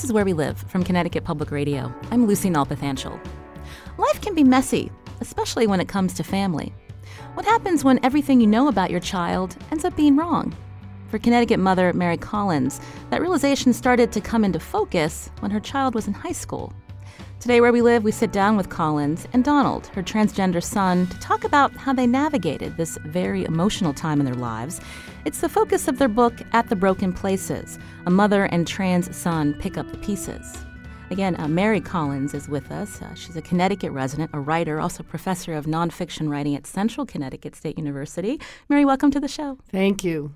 [0.00, 1.94] This is Where We Live from Connecticut Public Radio.
[2.10, 3.20] I'm Lucy Nalpathanchil.
[3.98, 6.72] Life can be messy, especially when it comes to family.
[7.34, 10.56] What happens when everything you know about your child ends up being wrong?
[11.10, 15.94] For Connecticut mother Mary Collins, that realization started to come into focus when her child
[15.94, 16.72] was in high school.
[17.38, 21.18] Today, where we live, we sit down with Collins and Donald, her transgender son, to
[21.18, 24.80] talk about how they navigated this very emotional time in their lives.
[25.22, 29.52] It's the focus of their book, At the Broken Places A Mother and Trans Son
[29.52, 30.64] Pick Up the Pieces.
[31.10, 33.02] Again, uh, Mary Collins is with us.
[33.02, 37.54] Uh, she's a Connecticut resident, a writer, also professor of nonfiction writing at Central Connecticut
[37.54, 38.40] State University.
[38.70, 39.58] Mary, welcome to the show.
[39.70, 40.32] Thank you.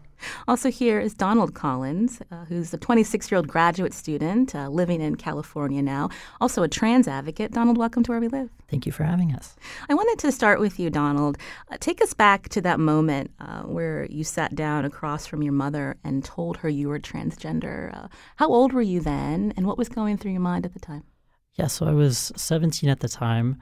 [0.48, 5.00] Also, here is Donald Collins, uh, who's a 26 year old graduate student uh, living
[5.00, 6.08] in California now,
[6.40, 7.52] also a trans advocate.
[7.52, 8.50] Donald, welcome to Where We Live.
[8.68, 9.56] Thank you for having us.
[9.88, 11.38] I wanted to start with you, Donald.
[11.70, 15.52] Uh, take us back to that moment uh, where you sat down across from your
[15.52, 17.96] mother and told her you were transgender.
[17.96, 20.80] Uh, how old were you then, and what was going through your mind at the
[20.80, 21.04] time?
[21.54, 23.60] Yeah, so I was 17 at the time.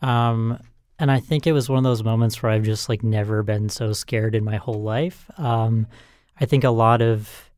[0.00, 0.58] Um,
[1.02, 3.68] and I think it was one of those moments where I've just like never been
[3.68, 5.28] so scared in my whole life.
[5.36, 5.88] Um,
[6.40, 7.50] I think a lot of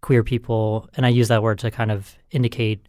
[0.00, 2.88] queer people, and I use that word to kind of indicate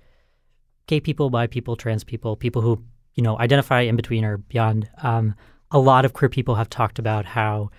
[0.87, 4.89] gay people, bi people, trans people, people who you know identify in between or beyond.
[5.03, 5.35] Um,
[5.69, 7.69] a lot of queer people have talked about how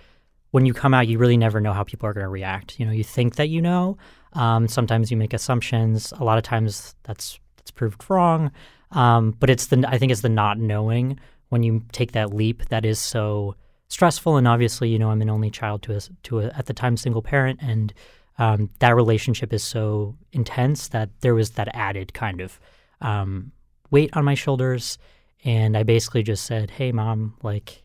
[0.51, 2.79] when you come out, you really never know how people are going to react.
[2.79, 3.97] You know, you think that you know.
[4.31, 6.13] Um, sometimes you make assumptions.
[6.13, 8.53] A lot of times that's that's proved wrong.
[8.91, 11.19] Um, but it's the I think it's the not knowing
[11.51, 13.55] when you take that leap that is so
[13.89, 14.37] stressful.
[14.37, 16.95] And obviously you know i'm an only child to a, to a at the time
[16.95, 17.59] single parent.
[17.61, 17.93] And
[18.39, 22.57] um, that relationship is so intense that there was that added kind of
[23.01, 23.51] um,
[23.91, 24.97] weight on my shoulders.
[25.43, 27.83] And i basically just said hey mom like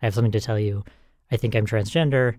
[0.00, 0.84] i have something to tell you.
[1.32, 2.36] I think i'm transgender.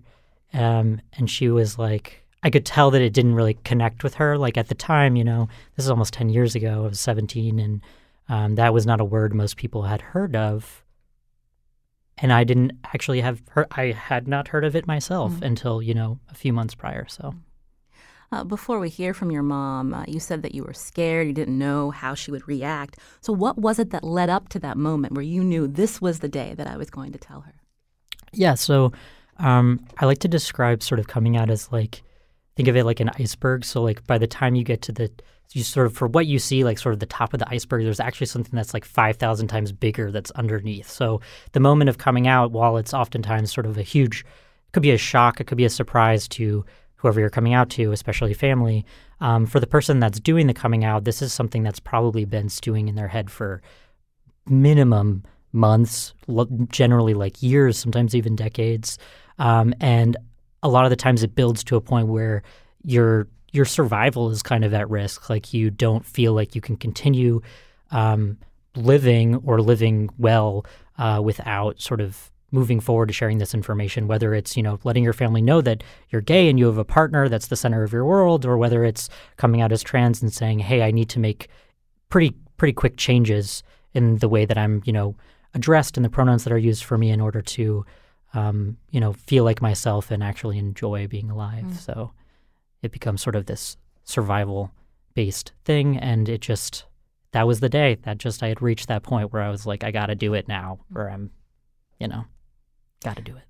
[0.54, 4.38] Um, and she was like i could tell that it didn't really connect with her.
[4.38, 7.58] Like at the time you know this is almost 10 years ago i was 17
[7.58, 7.82] and
[8.32, 10.82] um, that was not a word most people had heard of.
[12.16, 15.44] And I didn't actually have heard, I had not heard of it myself mm-hmm.
[15.44, 17.06] until, you know, a few months prior.
[17.08, 17.34] So.
[18.30, 21.34] Uh, before we hear from your mom, uh, you said that you were scared, you
[21.34, 22.96] didn't know how she would react.
[23.20, 26.20] So, what was it that led up to that moment where you knew this was
[26.20, 27.52] the day that I was going to tell her?
[28.32, 28.92] Yeah, so
[29.36, 32.02] um, I like to describe sort of coming out as like,
[32.56, 33.66] think of it like an iceberg.
[33.66, 35.10] So, like, by the time you get to the
[35.54, 37.84] you sort of for what you see like sort of the top of the iceberg
[37.84, 40.90] there's actually something that's like 5000 times bigger that's underneath.
[40.90, 41.20] So
[41.52, 44.24] the moment of coming out while it's oftentimes sort of a huge
[44.72, 46.64] could be a shock it could be a surprise to
[46.96, 48.84] whoever you're coming out to especially family
[49.20, 52.48] um, for the person that's doing the coming out this is something that's probably been
[52.48, 53.60] stewing in their head for
[54.46, 56.14] minimum months
[56.70, 58.98] generally like years sometimes even decades.
[59.38, 60.16] Um, and
[60.62, 62.42] a lot of the times it builds to a point where
[62.82, 65.30] you're your survival is kind of at risk.
[65.30, 67.40] Like you don't feel like you can continue
[67.90, 68.38] um,
[68.74, 70.66] living or living well
[70.98, 74.08] uh, without sort of moving forward to sharing this information.
[74.08, 76.84] Whether it's you know letting your family know that you're gay and you have a
[76.84, 80.32] partner that's the center of your world, or whether it's coming out as trans and
[80.32, 81.48] saying, "Hey, I need to make
[82.08, 83.62] pretty pretty quick changes
[83.94, 85.14] in the way that I'm you know
[85.54, 87.84] addressed and the pronouns that are used for me in order to."
[88.34, 91.64] Um, you know, feel like myself and actually enjoy being alive.
[91.64, 91.76] Mm.
[91.76, 92.12] So,
[92.82, 94.72] it becomes sort of this survival
[95.14, 95.96] based thing.
[95.96, 96.84] And it just,
[97.32, 99.84] that was the day that just I had reached that point where I was like,
[99.84, 101.30] I got to do it now, or I'm,
[101.98, 102.24] you know,
[103.04, 103.44] got to do it.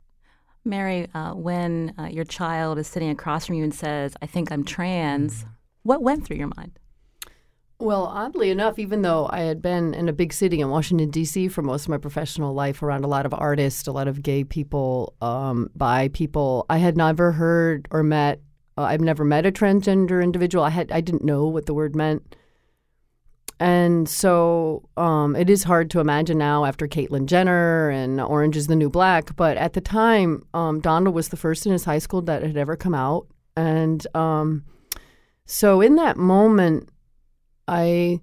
[0.64, 4.52] Mary, uh, when uh, your child is sitting across from you and says, I think
[4.52, 5.50] I'm trans, mm-hmm.
[5.82, 6.78] what went through your mind?
[7.80, 11.48] Well, oddly enough, even though I had been in a big city in Washington, D.C.
[11.48, 14.44] for most of my professional life around a lot of artists, a lot of gay
[14.44, 18.40] people, um, bi people, I had never heard or met
[18.76, 20.64] uh, I've never met a transgender individual.
[20.64, 22.36] I had I didn't know what the word meant,
[23.60, 28.66] and so um, it is hard to imagine now after Caitlyn Jenner and Orange is
[28.66, 29.36] the New Black.
[29.36, 32.56] But at the time, um, Donald was the first in his high school that had
[32.56, 33.26] ever come out,
[33.56, 34.64] and um,
[35.44, 36.88] so in that moment,
[37.68, 38.20] I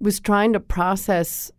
[0.00, 1.50] was trying to process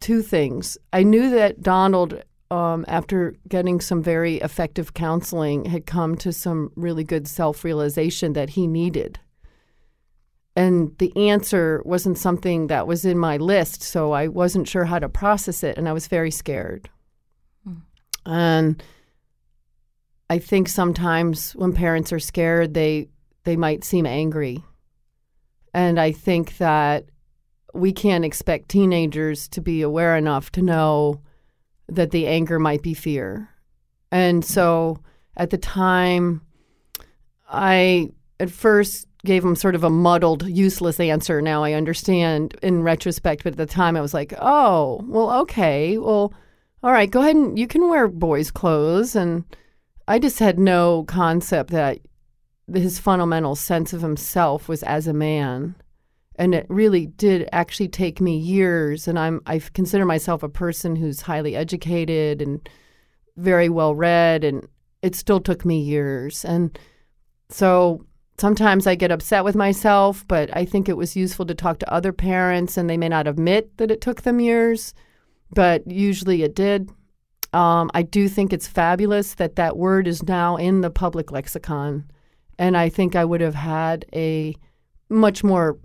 [0.00, 0.78] two things.
[0.92, 6.70] I knew that Donald um, after getting some very effective counseling, had come to some
[6.76, 9.18] really good self realization that he needed.
[10.54, 14.98] and the answer wasn't something that was in my list, so I wasn't sure how
[14.98, 16.90] to process it, and I was very scared.
[17.66, 17.80] Mm.
[18.26, 18.82] And
[20.28, 23.08] I think sometimes when parents are scared, they
[23.44, 24.62] they might seem angry,
[25.72, 27.06] and I think that
[27.72, 31.22] we can't expect teenagers to be aware enough to know
[31.88, 33.48] that the anger might be fear.
[34.10, 34.98] And so
[35.36, 36.42] at the time,
[37.48, 41.40] I at first gave him sort of a muddled, useless answer.
[41.40, 45.96] Now I understand in retrospect, but at the time I was like, oh, well, okay.
[45.96, 46.34] Well,
[46.82, 49.14] all right, go ahead and you can wear boys' clothes.
[49.14, 49.44] And
[50.08, 52.00] I just had no concept that
[52.72, 55.76] his fundamental sense of himself was as a man
[56.42, 60.96] and it really did actually take me years and i'm i consider myself a person
[60.96, 62.68] who's highly educated and
[63.36, 64.66] very well read and
[65.02, 66.44] it still took me years.
[66.44, 66.78] And
[67.48, 68.06] so
[68.38, 71.92] sometimes i get upset with myself but i think it was useful to talk to
[71.92, 74.94] other parents and they may not admit that it took them years
[75.54, 76.88] but usually it did.
[77.52, 82.10] Um, i do think it's fabulous that that word is now in the public lexicon
[82.58, 84.56] and i think i would have had a
[85.10, 85.78] much more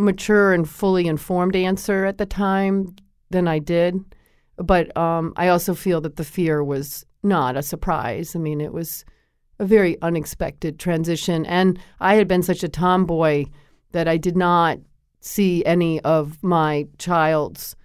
[0.00, 2.94] mature and fully informed answer at the time
[3.30, 4.02] than I did.
[4.56, 8.34] But um, I also feel that the fear was not a surprise.
[8.34, 9.04] I mean, it was
[9.58, 11.46] a very unexpected transition.
[11.46, 13.44] And I had been such a tomboy
[13.92, 14.78] that I did not
[15.20, 17.76] see any of my child's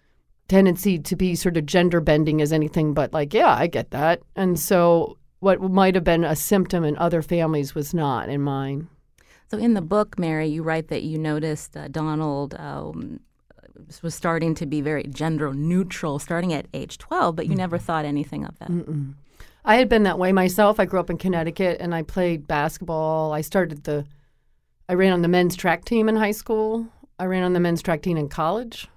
[0.47, 4.21] tendency to be sort of gender bending as anything but like, yeah, I get that.
[4.35, 8.87] And so what might have been a symptom in other families was not in mine.
[9.49, 13.19] So in the book, Mary, you write that you noticed uh, Donald um,
[14.01, 17.77] was starting to be very gender neutral starting at age 12, but you mm never
[17.77, 18.69] thought anything of that.
[18.69, 19.13] Mm-mm.
[19.63, 20.79] I had been that way myself.
[20.79, 23.31] I grew up in Connecticut and I played basketball.
[23.31, 24.05] I started the,
[24.89, 26.87] I ran on the men's track team in high school.
[27.17, 28.87] I ran on the men's track team in college.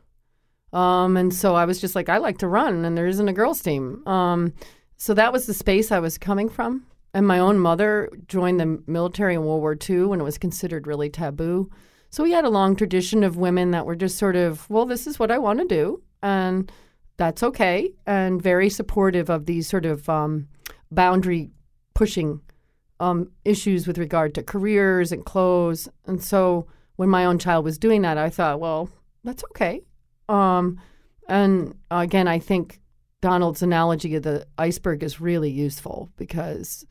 [0.73, 3.33] Um, and so I was just like, I like to run, and there isn't a
[3.33, 4.07] girls' team.
[4.07, 4.53] Um,
[4.97, 6.85] so that was the space I was coming from.
[7.15, 10.87] And my own mother joined the military in World War II when it was considered
[10.87, 11.71] really taboo.
[12.11, 15.07] So we had a long tradition of women that were just sort of, well, this
[15.07, 16.71] is what I want to do, and
[17.17, 20.49] that's okay, and very supportive of these sort of um,
[20.91, 21.51] boundary
[21.95, 22.41] pushing
[23.01, 25.89] um, issues with regard to careers and clothes.
[26.07, 26.67] And so
[26.97, 28.89] when my own child was doing that, I thought, well,
[29.25, 29.83] that's okay.
[30.29, 30.81] Um,
[31.29, 32.81] and again, I think
[33.21, 36.87] Donald's analogy of the iceberg is really useful because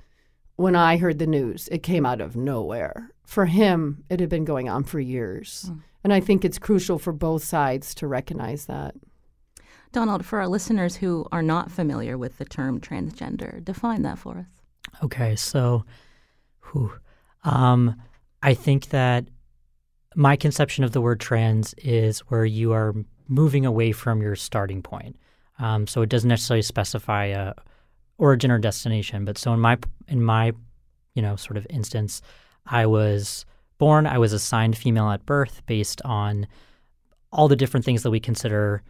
[0.58, 3.12] when I heard the news, it came out of nowhere.
[3.24, 5.66] For him, it had been going on for years.
[5.70, 5.84] Mm.
[6.04, 8.96] And I think it's crucial for both sides to recognize that.
[9.92, 14.40] Donald, for our listeners who are not familiar with the term transgender, define that for
[14.40, 14.46] us.
[15.04, 15.86] Okay, so
[16.72, 16.92] whew,
[17.44, 17.96] um,
[18.42, 19.26] I think that
[20.16, 22.94] my conception of the word trans is where you are
[23.28, 25.16] moving away from your starting point.
[25.60, 27.54] Um, so it doesn't necessarily specify a
[28.18, 29.26] origin or destination.
[29.26, 29.78] But so in my
[30.08, 30.54] in my
[31.14, 32.22] you know sort of instance,
[32.66, 33.46] I was
[33.78, 34.08] born.
[34.08, 36.48] I was assigned female at birth based on
[37.32, 38.82] all the different things that we consider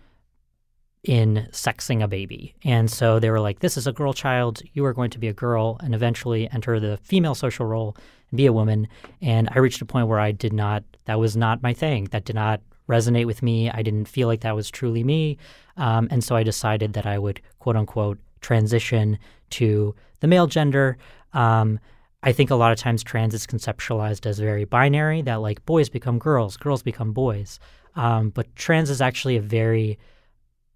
[1.03, 2.55] in sexing a baby.
[2.63, 4.61] And so they were like, this is a girl child.
[4.73, 7.95] You are going to be a girl and eventually enter the female social role
[8.29, 8.87] and be a woman.
[9.21, 12.05] And I reached a point where I did not, that was not my thing.
[12.11, 13.69] That did not resonate with me.
[13.69, 15.37] I didn't feel like that was truly me.
[15.77, 19.17] Um, and so I decided that I would, quote unquote, transition
[19.51, 20.97] to the male gender.
[21.33, 21.79] Um,
[22.23, 25.89] I think a lot of times trans is conceptualized as very binary, that like boys
[25.89, 27.59] become girls, girls become boys.
[27.95, 29.97] Um, but trans is actually a very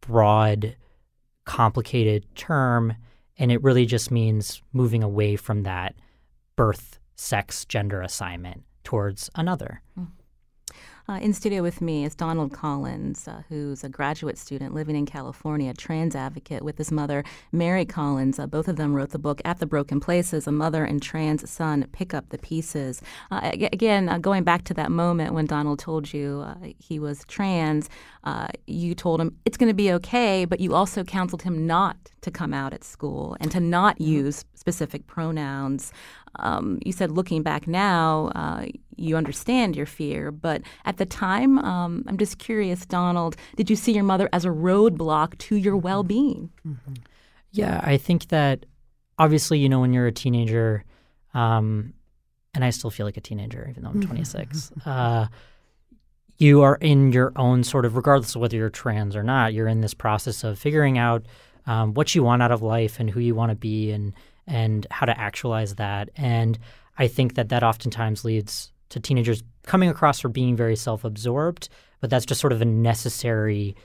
[0.02, 0.76] broad,
[1.46, 2.96] complicated term,
[3.38, 5.96] and it really just means moving away from that
[6.56, 9.82] birth, sex, gender assignment towards another.
[10.00, 10.08] Mm.
[11.10, 15.06] Uh, in studio with me is Donald Collins, uh, who's a graduate student living in
[15.06, 18.38] California, trans advocate with his mother, Mary Collins.
[18.38, 21.50] Uh, both of them wrote the book At the Broken Places A Mother and Trans
[21.50, 23.02] Son Pick Up the Pieces.
[23.32, 27.26] Uh, again, uh, going back to that moment when Donald told you uh, he was
[27.26, 27.90] trans,
[28.68, 32.32] you told him it's going to be okay, but you also counseled him not to
[32.32, 34.12] come out at school and to not mm-hmm.
[34.12, 35.92] use specific pronouns.
[36.38, 41.60] Um, you said looking back now, uh, you understand your fear, but at the time,
[41.60, 45.76] um, I'm just curious, Donald, did you see your mother as a roadblock to your
[45.76, 45.84] mm-hmm.
[45.84, 46.52] well being?
[46.66, 46.94] Mm-hmm.
[47.52, 48.66] Yeah, I think that
[49.20, 50.86] obviously, you know, when you're a teenager,
[51.34, 51.94] um,
[52.54, 54.72] and I still feel like a teenager, even though I'm 26.
[54.86, 55.28] uh,
[56.38, 59.68] you are in your own sort of, regardless of whether you're trans or not, you're
[59.68, 61.26] in this process of figuring out
[61.68, 64.14] um, what you want out of life and who you want to be and
[64.48, 66.10] and how to actualize that.
[66.16, 66.58] And
[66.98, 71.70] I think that that oftentimes leads to teenagers coming across for being very self-absorbed,
[72.00, 73.76] but that's just sort of a necessary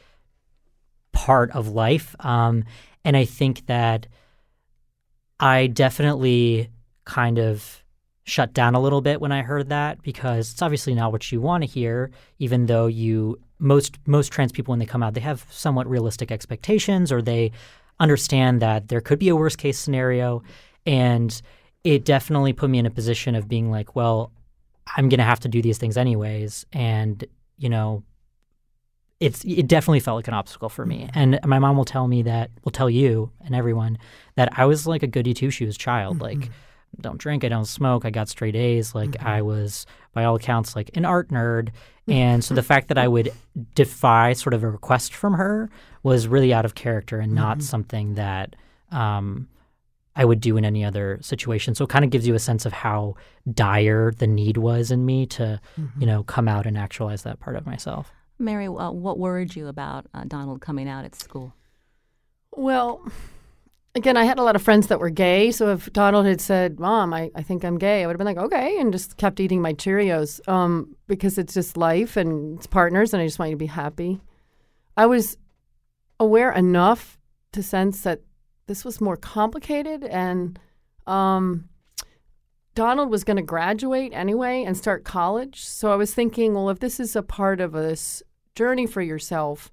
[1.13, 2.15] part of life.
[2.21, 2.65] Um,
[3.05, 4.07] and I think that
[5.39, 6.71] I definitely
[7.05, 7.83] kind of
[8.25, 11.41] shut down a little bit when I heard that because it's obviously not what you
[11.41, 15.21] want to hear, even though you most most trans people when they come out they
[15.21, 17.51] have somewhat realistic expectations or they
[18.01, 20.43] understand that there could be a worst case scenario
[20.85, 21.41] and
[21.85, 24.33] it definitely put me in a position of being like well
[24.97, 27.25] i'm going to have to do these things anyways and
[27.57, 28.03] you know
[29.19, 32.23] it's it definitely felt like an obstacle for me and my mom will tell me
[32.23, 33.97] that will tell you and everyone
[34.35, 36.41] that i was like a goody two shoes child mm-hmm.
[36.41, 36.51] like
[37.01, 38.95] don't drink, I don't smoke, I got straight A's.
[38.95, 39.27] Like mm-hmm.
[39.27, 41.71] I was, by all accounts, like an art nerd.
[42.09, 43.33] And so the fact that I would
[43.75, 45.69] defy sort of a request from her
[46.03, 47.65] was really out of character and not mm-hmm.
[47.65, 48.55] something that
[48.93, 49.49] um,
[50.15, 51.75] I would do in any other situation.
[51.75, 53.17] So it kind of gives you a sense of how
[53.53, 56.01] dire the need was in me to, mm-hmm.
[56.01, 58.13] you know, come out and actualize that part of myself.
[58.39, 61.55] Mary, uh, what worried you about uh, Donald coming out at school?
[62.53, 63.03] Well,
[63.97, 65.51] again, I had a lot of friends that were gay.
[65.51, 68.27] So if Donald had said, Mom, I, I think I'm gay, I would have been
[68.27, 72.67] like, okay, and just kept eating my Cheerios um, because it's just life and it's
[72.67, 74.21] partners and I just want you to be happy.
[74.97, 75.39] I was
[76.21, 77.19] aware enough
[77.53, 78.21] to sense that
[78.67, 80.59] this was more complicated and
[81.07, 81.69] um,
[82.75, 85.65] Donald was going to graduate anyway and start college.
[85.65, 88.23] So I was thinking, well, if this is a part of this
[88.55, 89.73] journey for yourself,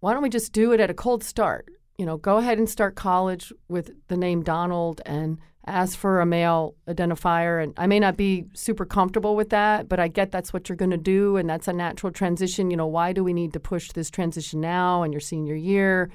[0.00, 1.68] why don't we just do it at a cold start?
[1.98, 6.26] You know, go ahead and start college with the name Donald and ask for a
[6.26, 7.62] male identifier.
[7.62, 10.76] And I may not be super comfortable with that, but I get that's what you're
[10.76, 11.36] going to do.
[11.36, 12.70] And that's a natural transition.
[12.70, 16.10] You know, why do we need to push this transition now in your senior year?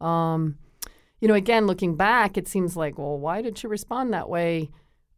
[0.00, 0.56] Um,
[1.20, 4.70] you know, again, looking back, it seems like, well, why did she respond that way?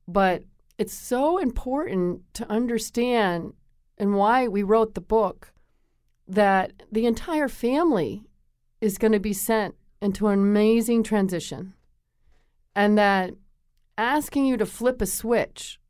[0.07, 0.43] But
[0.79, 3.53] it's so important to understand
[3.97, 5.53] and why we wrote the book
[6.27, 8.25] that the entire family
[8.81, 11.75] is going to be sent into an amazing transition.
[12.75, 13.35] And that
[13.97, 15.81] asking you to flip a switch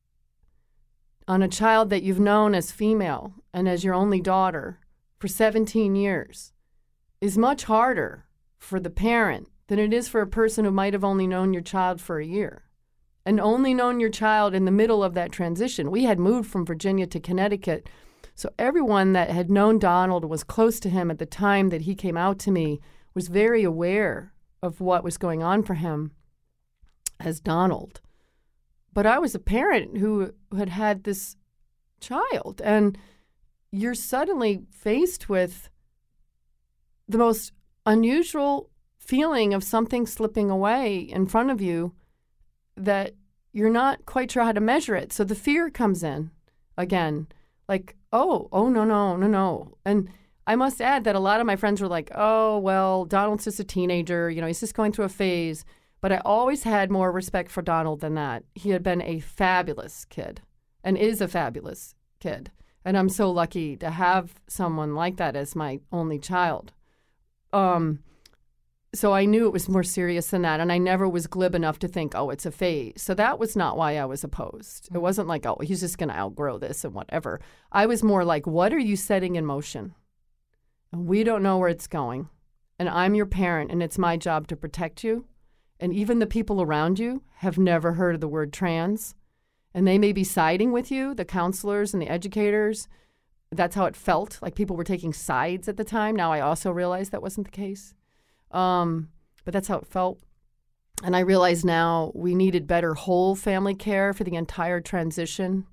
[1.26, 4.80] on a child that you've known as female and as your only daughter
[5.18, 6.52] for 17 years
[7.20, 8.24] is much harder
[8.56, 11.62] for the parent than it is for a person who might have only known your
[11.62, 12.62] child for a year
[13.26, 15.90] and only known your child in the middle of that transition.
[15.90, 17.86] We had moved from Virginia to Connecticut.
[18.34, 21.94] So everyone that had known Donald was close to him at the time that he
[21.94, 22.80] came out to me
[23.18, 24.32] was very aware
[24.62, 26.12] of what was going on for him
[27.18, 28.00] as Donald.
[28.92, 31.34] But I was a parent who had had this
[31.98, 32.96] child, and
[33.72, 35.68] you're suddenly faced with
[37.08, 37.50] the most
[37.84, 38.70] unusual
[39.00, 41.96] feeling of something slipping away in front of you
[42.76, 43.14] that
[43.52, 45.12] you're not quite sure how to measure it.
[45.12, 46.30] So the fear comes in
[46.76, 47.26] again,
[47.68, 49.76] like, oh, oh, no, no, no, no.
[49.84, 50.08] And
[50.48, 53.60] I must add that a lot of my friends were like, oh, well, Donald's just
[53.60, 54.30] a teenager.
[54.30, 55.66] You know, he's just going through a phase.
[56.00, 58.44] But I always had more respect for Donald than that.
[58.54, 60.40] He had been a fabulous kid
[60.82, 62.50] and is a fabulous kid.
[62.82, 66.72] And I'm so lucky to have someone like that as my only child.
[67.52, 67.98] Um,
[68.94, 70.60] so I knew it was more serious than that.
[70.60, 73.02] And I never was glib enough to think, oh, it's a phase.
[73.02, 74.88] So that was not why I was opposed.
[74.94, 77.38] It wasn't like, oh, he's just going to outgrow this and whatever.
[77.70, 79.94] I was more like, what are you setting in motion?
[80.92, 82.28] We don't know where it's going.
[82.78, 85.26] And I'm your parent, and it's my job to protect you.
[85.80, 89.14] And even the people around you have never heard of the word trans.
[89.74, 92.88] And they may be siding with you, the counselors and the educators.
[93.50, 94.38] That's how it felt.
[94.40, 96.16] Like people were taking sides at the time.
[96.16, 97.94] Now I also realize that wasn't the case.
[98.50, 99.08] Um,
[99.44, 100.20] but that's how it felt.
[101.02, 105.66] And I realize now we needed better whole family care for the entire transition,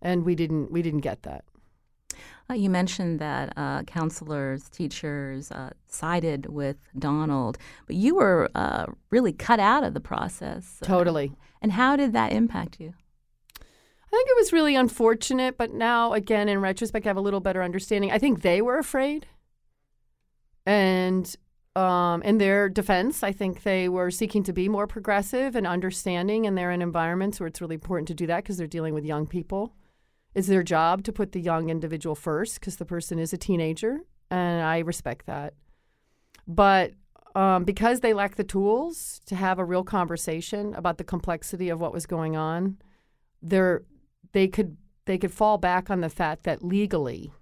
[0.00, 0.72] and we didn't.
[0.72, 1.44] We didn't get that.
[2.50, 8.86] Uh, you mentioned that uh, counselors, teachers uh, sided with Donald, but you were uh,
[9.10, 10.78] really cut out of the process.
[10.82, 11.32] Totally.
[11.60, 12.94] And how did that impact you?
[13.58, 17.40] I think it was really unfortunate, but now, again, in retrospect, I have a little
[17.40, 18.10] better understanding.
[18.10, 19.26] I think they were afraid.
[20.66, 21.34] And
[21.74, 26.46] um, in their defense, I think they were seeking to be more progressive and understanding,
[26.46, 29.04] and they're in environments where it's really important to do that because they're dealing with
[29.04, 29.74] young people
[30.34, 34.00] it's their job to put the young individual first because the person is a teenager,
[34.30, 35.54] and I respect that.
[36.46, 36.92] But
[37.34, 41.80] um, because they lack the tools to have a real conversation about the complexity of
[41.80, 42.78] what was going on,
[43.40, 43.82] they're,
[44.32, 47.32] they could they could fall back on the fact that legally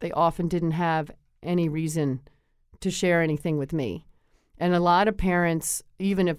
[0.00, 1.10] they often didn't have
[1.42, 2.20] any reason
[2.80, 4.06] to share anything with me.
[4.58, 6.38] And a lot of parents, even if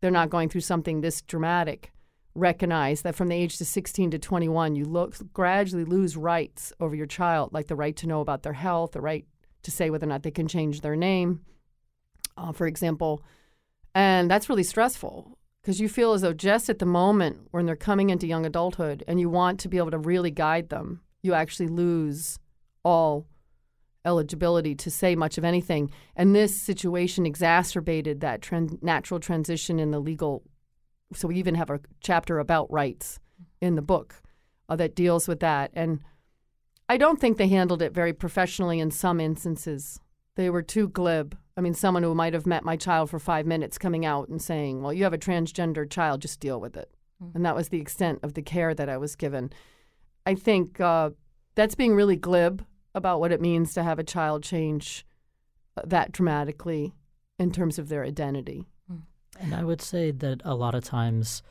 [0.00, 1.90] they're not going through something this dramatic,
[2.34, 6.94] recognize that from the age of 16 to 21, you look, gradually lose rights over
[6.94, 9.24] your child, like the right to know about their health, the right
[9.62, 11.40] to say whether or not they can change their name,
[12.36, 13.22] uh, for example.
[13.94, 17.76] And that's really stressful because you feel as though just at the moment when they're
[17.76, 21.32] coming into young adulthood and you want to be able to really guide them, you
[21.32, 22.38] actually lose
[22.84, 23.26] all
[24.04, 25.90] eligibility to say much of anything.
[26.16, 28.46] And this situation exacerbated that
[28.82, 30.42] natural transition in the legal.
[31.16, 33.18] So we even have a chapter about rights
[33.60, 34.22] in the book
[34.68, 35.70] uh, that deals with that.
[35.74, 36.00] And
[36.88, 40.00] I don't think they handled it very professionally in some instances.
[40.36, 41.36] They were too glib.
[41.56, 44.42] I mean, someone who might have met my child for five minutes coming out and
[44.42, 46.90] saying, Well, you have a transgender child, just deal with it.
[47.22, 47.36] Mm-hmm.
[47.36, 49.50] And that was the extent of the care that I was given.
[50.26, 51.10] I think uh,
[51.54, 55.06] that's being really glib about what it means to have a child change
[55.76, 56.94] uh, that dramatically
[57.38, 58.66] in terms of their identity.
[59.40, 61.42] And I would say that a lot of times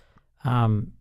[0.46, 0.94] um,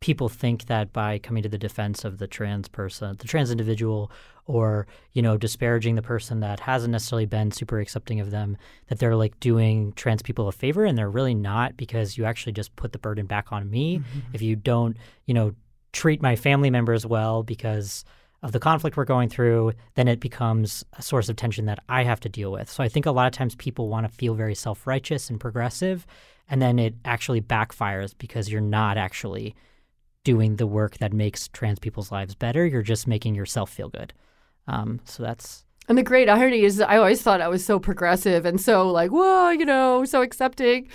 [0.00, 4.10] people think that by coming to the defense of the trans person, the trans individual,
[4.46, 8.56] or you know disparaging the person that hasn't necessarily been super accepting of them,
[8.88, 12.52] that they're like doing trans people a favor, and they're really not because you actually
[12.52, 14.20] just put the burden back on me mm-hmm.
[14.32, 15.52] if you don't, you know,
[15.92, 18.04] treat my family members well because
[18.42, 22.04] of the conflict we're going through, then it becomes a source of tension that I
[22.04, 22.70] have to deal with.
[22.70, 25.40] So I think a lot of times people want to feel very self righteous and
[25.40, 26.06] progressive,
[26.48, 29.54] and then it actually backfires because you're not actually
[30.24, 32.66] doing the work that makes trans people's lives better.
[32.66, 34.12] You're just making yourself feel good.
[34.66, 35.64] Um, so that's.
[35.88, 39.10] And the great irony is, I always thought I was so progressive and so like,
[39.10, 40.88] whoa, you know, so accepting.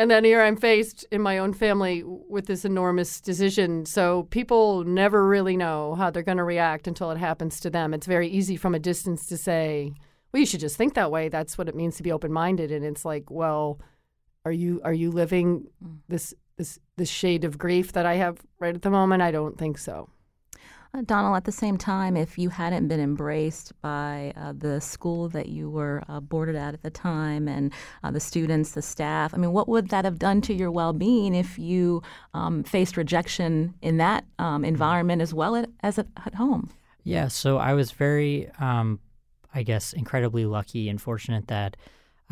[0.00, 3.84] And then here I'm faced in my own family with this enormous decision.
[3.84, 7.92] So people never really know how they're going to react until it happens to them.
[7.92, 9.92] It's very easy from a distance to say,
[10.32, 11.28] well, you should just think that way.
[11.28, 12.72] That's what it means to be open minded.
[12.72, 13.78] And it's like, well,
[14.46, 15.98] are you are you living mm.
[16.08, 19.20] this this this shade of grief that I have right at the moment?
[19.20, 20.08] I don't think so.
[20.92, 25.28] Uh, Donald, at the same time, if you hadn't been embraced by uh, the school
[25.28, 27.72] that you were uh, boarded at at the time and
[28.02, 30.92] uh, the students, the staff, I mean, what would that have done to your well
[30.92, 32.02] being if you
[32.34, 36.70] um, faced rejection in that um, environment as well as at, at, home?
[37.04, 38.98] Yeah, so I was very, um,
[39.54, 41.76] I guess, incredibly lucky and fortunate that.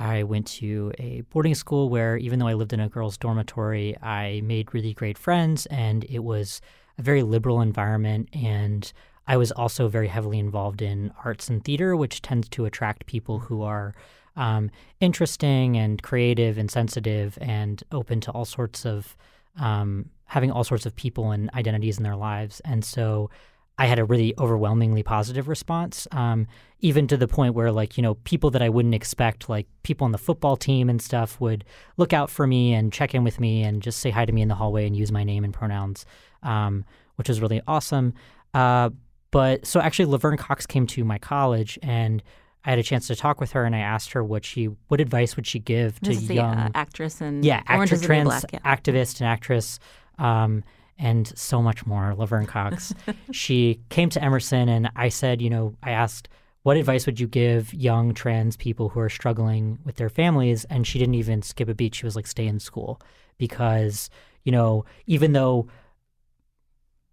[0.01, 4.01] I went to a boarding school where, even though I lived in a girls' dormitory,
[4.01, 6.61] I made really great friends, and it was
[6.99, 8.93] a very liberal environment and
[9.29, 13.39] I was also very heavily involved in arts and theater, which tends to attract people
[13.39, 13.95] who are
[14.37, 19.17] um, interesting and creative and sensitive and open to all sorts of
[19.59, 22.61] um, having all sorts of people and identities in their lives.
[22.61, 23.29] And so
[23.77, 26.47] I had a really overwhelmingly positive response, um,
[26.81, 30.05] even to the point where, like, you know, people that I wouldn't expect, like people
[30.05, 31.65] on the football team and stuff, would
[31.97, 34.43] look out for me and check in with me and just say hi to me
[34.43, 36.07] in the hallway and use my name and pronouns
[36.42, 36.85] um,
[37.16, 38.14] which was really awesome.
[38.55, 38.90] Uh,
[39.31, 42.22] but so actually, Laverne Cox came to my college, and
[42.64, 45.01] I had a chance to talk with her, and I asked her what she, what
[45.01, 48.44] advice would she give to is young the, uh, actress and yeah, actress, trans Black,
[48.53, 48.59] yeah.
[48.61, 49.79] activist and actress.
[50.18, 50.64] Um,
[50.98, 52.92] and so much more, Laverne Cox.
[53.31, 56.29] she came to Emerson, and I said, you know, I asked,
[56.62, 60.64] what advice would you give young trans people who are struggling with their families?
[60.64, 61.94] And she didn't even skip a beat.
[61.94, 63.01] She was like, stay in school.
[63.38, 64.11] Because,
[64.42, 65.68] you know, even though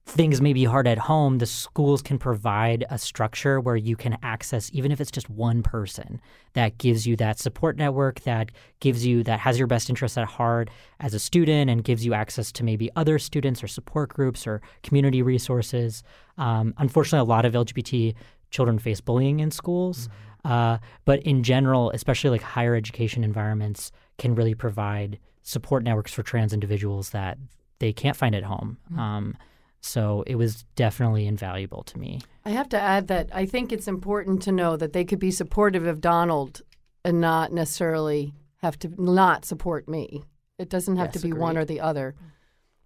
[0.06, 4.18] things may be hard at home, the schools can provide a structure where you can
[4.22, 6.22] access, even if it's just one person,
[6.54, 10.26] that gives you that support network, that gives you, that has your best interests at
[10.26, 14.46] heart as a student and gives you access to maybe other students or support groups
[14.46, 16.04] or community resources.
[16.38, 18.14] Um, unfortunately, a lot of LGBT
[18.52, 20.08] children face bullying in schools.
[20.08, 20.52] Mm-hmm.
[20.52, 26.22] Uh, but in general, especially like higher education environments, can really provide support networks for
[26.22, 27.40] trans individuals that
[27.80, 28.78] they can't find at home.
[28.92, 29.00] Mm-hmm.
[29.00, 29.38] Um,
[29.86, 32.22] so it was definitely invaluable to me.
[32.44, 35.32] I have to add that I think it's important to know that they could be
[35.32, 36.62] supportive of Donald
[37.04, 40.24] and not necessarily have to not support me.
[40.58, 41.42] It doesn't have yes, to be agreed.
[41.42, 42.16] one or the other.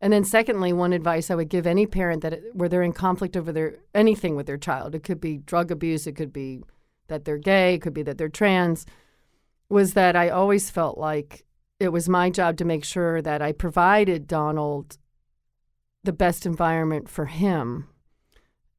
[0.01, 3.37] And then, secondly, one advice I would give any parent that where they're in conflict
[3.37, 6.63] over their anything with their child, it could be drug abuse, it could be
[7.07, 8.85] that they're gay, it could be that they're trans,
[9.69, 11.45] was that I always felt like
[11.79, 14.97] it was my job to make sure that I provided Donald
[16.03, 17.87] the best environment for him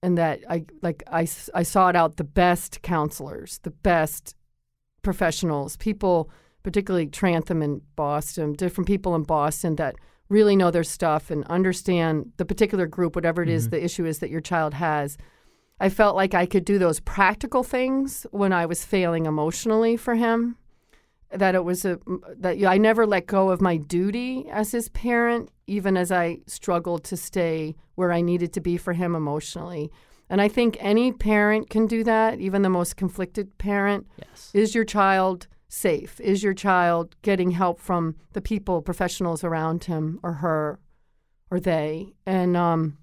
[0.02, 4.34] and that I like I, I sought out the best counselors, the best
[5.02, 6.30] professionals, people,
[6.62, 9.96] particularly Trantham in Boston, different people in Boston that
[10.28, 13.76] really know their stuff and understand the particular group, whatever it is mm-hmm.
[13.76, 15.18] the issue is that your child has.
[15.80, 20.14] I felt like I could do those practical things when I was failing emotionally for
[20.14, 20.56] him.
[21.32, 21.98] That it was a
[22.38, 27.04] that I never let go of my duty as his parent, even as I struggled
[27.04, 29.90] to stay where I needed to be for him emotionally.
[30.28, 34.06] And I think any parent can do that, even the most conflicted parent.
[34.18, 34.50] Yes.
[34.54, 36.20] Is your child safe?
[36.20, 40.78] Is your child getting help from the people, professionals around him or her
[41.50, 42.14] or they?
[42.26, 42.98] And um,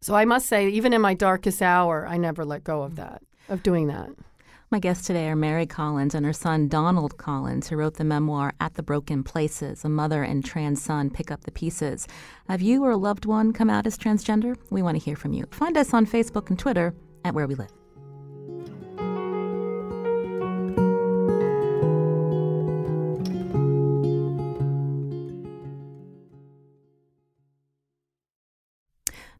[0.00, 3.22] so I must say, even in my darkest hour, I never let go of that,
[3.48, 4.10] of doing that.
[4.68, 8.52] My guests today are Mary Collins and her son Donald Collins, who wrote the memoir
[8.58, 12.08] At the Broken Places A Mother and Trans Son Pick Up the Pieces.
[12.48, 14.56] Have you or a loved one come out as transgender?
[14.70, 15.46] We want to hear from you.
[15.52, 17.70] Find us on Facebook and Twitter at Where We Live.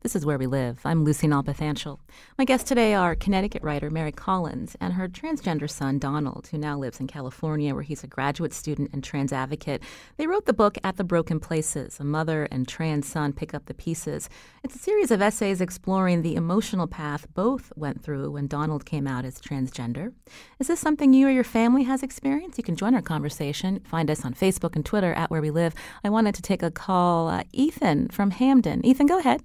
[0.07, 0.83] This is Where We Live.
[0.85, 1.99] I'm Lucy Nalpathanchil.
[2.39, 6.79] My guests today are Connecticut writer Mary Collins and her transgender son Donald, who now
[6.79, 9.83] lives in California, where he's a graduate student and trans advocate.
[10.17, 13.67] They wrote the book At the Broken Places A Mother and Trans Son Pick Up
[13.67, 14.29] the Pieces.
[14.63, 19.09] It's a series of essays exploring the emotional path both went through when Donald came
[19.09, 20.13] out as transgender.
[20.61, 22.59] Is this something you or your family has experienced?
[22.59, 23.81] You can join our conversation.
[23.81, 25.75] Find us on Facebook and Twitter at Where We Live.
[26.05, 27.27] I wanted to take a call.
[27.27, 28.87] Uh, Ethan from Hamden.
[28.87, 29.43] Ethan, go ahead.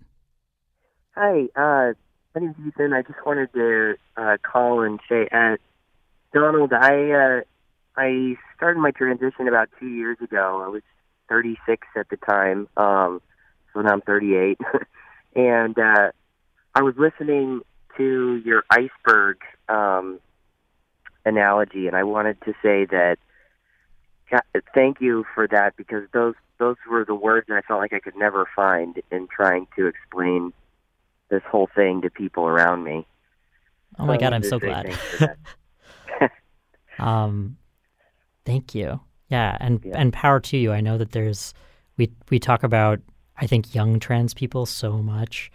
[1.14, 1.92] Hi, uh,
[2.34, 2.94] my name's Ethan.
[2.94, 5.58] I just wanted to uh, call and say, uh,
[6.34, 7.42] Donald, I uh,
[7.98, 10.64] I started my transition about two years ago.
[10.64, 10.84] I was
[11.28, 13.22] 36 at the time, um,
[13.74, 14.58] so now I'm 38,
[15.36, 16.12] and uh,
[16.74, 17.60] I was listening
[17.98, 20.22] to your iceberg um,
[21.26, 23.18] analogy, and I wanted to say that
[24.74, 28.00] thank you for that because those those were the words that I felt like I
[28.00, 30.54] could never find in trying to explain
[31.32, 33.08] this whole thing to people around me.
[33.98, 34.96] Oh my so god, I'm so glad.
[37.00, 37.58] um,
[38.46, 39.00] thank you.
[39.30, 39.94] Yeah, and yeah.
[39.96, 40.72] and power to you.
[40.72, 41.54] I know that there's
[41.98, 43.00] we we talk about
[43.38, 45.52] I think young trans people so much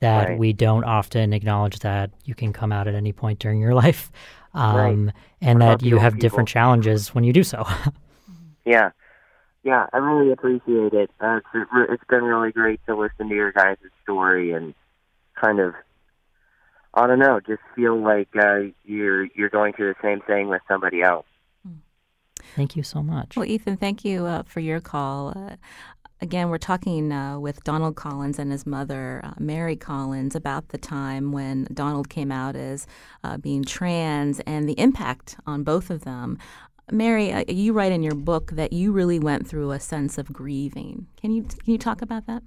[0.00, 0.38] that right.
[0.38, 4.10] we don't often acknowledge that you can come out at any point during your life,
[4.52, 5.14] um, right.
[5.40, 6.22] and that you have people.
[6.22, 7.66] different challenges when you do so.
[8.64, 8.90] yeah,
[9.62, 11.10] yeah, I really appreciate it.
[11.20, 14.74] Uh, it's, it's been really great to listen to your guys' story and
[15.40, 15.74] kind of
[16.92, 20.62] I don't know, just feel like uh, you're you're going through the same thing with
[20.68, 21.26] somebody else.
[22.56, 23.36] Thank you so much.
[23.36, 25.32] Well, Ethan, thank you uh, for your call.
[25.36, 25.56] Uh,
[26.20, 30.78] again, we're talking uh, with Donald Collins and his mother, uh, Mary Collins, about the
[30.78, 32.86] time when Donald came out as
[33.22, 36.38] uh, being trans and the impact on both of them.
[36.90, 40.32] Mary, uh, you write in your book that you really went through a sense of
[40.32, 41.06] grieving.
[41.16, 42.42] Can you can you talk about that?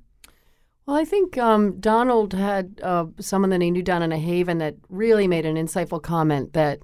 [0.86, 4.58] Well, I think um, Donald had uh, someone that he knew down in a haven
[4.58, 6.80] that really made an insightful comment that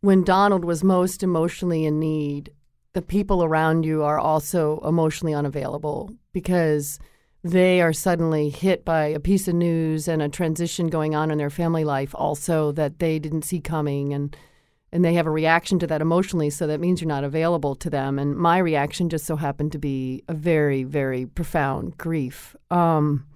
[0.00, 2.52] when Donald was most emotionally in need,
[2.92, 6.98] the people around you are also emotionally unavailable because
[7.42, 11.38] they are suddenly hit by a piece of news and a transition going on in
[11.38, 14.12] their family life also that they didn't see coming.
[14.12, 14.36] And
[14.92, 17.88] and they have a reaction to that emotionally so that means you're not available to
[17.88, 18.18] them.
[18.18, 22.54] And my reaction just so happened to be a very very profound grief.
[22.70, 23.26] Um,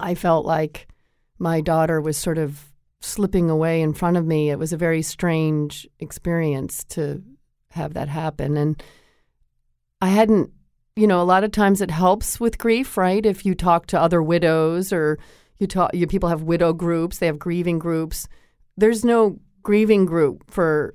[0.00, 0.88] i felt like
[1.38, 4.50] my daughter was sort of slipping away in front of me.
[4.50, 7.22] It was a very strange experience to
[7.70, 8.56] have that happen.
[8.56, 8.82] And
[10.02, 10.50] i hadn't
[10.96, 13.24] you know a lot of times it helps with grief right?
[13.24, 15.18] If you talk to other widows or
[15.58, 18.26] you talk you people have widow groups they have grieving groups.
[18.76, 20.94] There's no grieving group for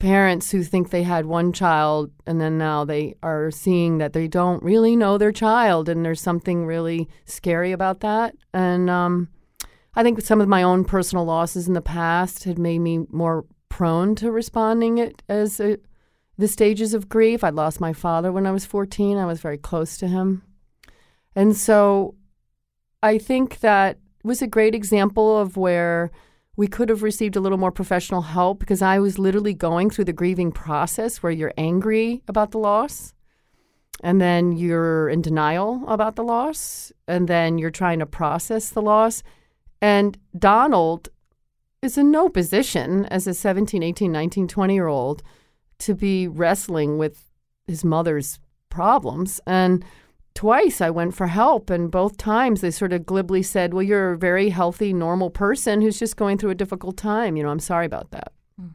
[0.00, 4.26] parents who think they had one child and then now they are seeing that they
[4.26, 8.34] don't really know their child and there's something really scary about that.
[8.52, 9.28] And um,
[9.94, 13.44] i think some of my own personal losses in the past had made me more
[13.68, 15.78] prone to responding it as a,
[16.36, 17.44] the stages of grief.
[17.44, 20.42] I lost my father when i was 14 i was very close to him.
[21.36, 22.16] And so
[23.00, 26.10] i think that was a great example of where
[26.58, 30.06] we could have received a little more professional help because I was literally going through
[30.06, 33.14] the grieving process where you're angry about the loss
[34.02, 38.82] and then you're in denial about the loss and then you're trying to process the
[38.82, 39.22] loss.
[39.80, 41.10] And Donald
[41.80, 45.22] is in no position as a 17, 18, 19, 20 year old
[45.78, 47.30] to be wrestling with
[47.68, 49.40] his mother's problems.
[49.46, 49.84] And
[50.38, 54.12] twice I went for help, and both times they sort of glibly said, Well, you're
[54.12, 57.36] a very healthy, normal person who's just going through a difficult time.
[57.36, 58.30] You know, I'm sorry about that.
[58.60, 58.70] Mm.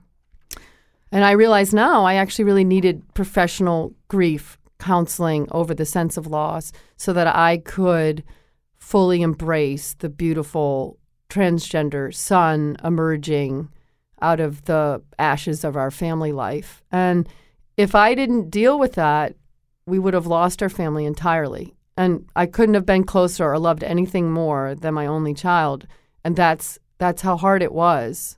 [1.10, 6.28] And I realize now I actually really needed professional grief counseling over the sense of
[6.28, 8.26] loss so that I could
[8.76, 10.98] fully embrace the beautiful
[11.30, 13.70] transgender son emerging
[14.22, 16.84] out of the ashes of our family life.
[16.92, 17.30] And
[17.78, 19.38] if I didn't deal with that,
[19.86, 21.76] we would have lost our family entirely.
[21.96, 25.86] And I couldn't have been closer or loved anything more than my only child.
[26.24, 28.38] And that's that's how hard it was.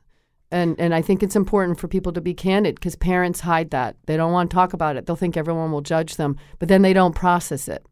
[0.52, 3.96] And and I think it's important for people to be candid because parents hide that.
[4.06, 5.06] They don't want to talk about it.
[5.06, 7.86] They'll think everyone will judge them, but then they don't process it.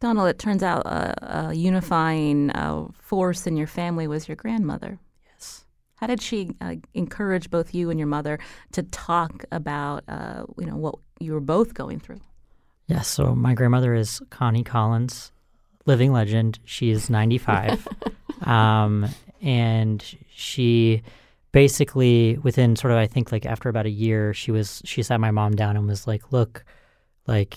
[0.00, 4.98] Donald, it turns out a, a unifying uh, force in your family was your grandmother.
[5.96, 8.38] How did she uh, encourage both you and your mother
[8.72, 12.20] to talk about, uh, you know, what you were both going through?
[12.86, 13.08] Yes.
[13.08, 15.32] So my grandmother is Connie Collins,
[15.86, 16.58] living legend.
[16.64, 17.88] She is 95.
[18.42, 19.06] um,
[19.40, 21.02] and she
[21.52, 25.20] basically, within sort of, I think like after about a year, she was, she sat
[25.20, 26.64] my mom down and was like, look,
[27.26, 27.56] like,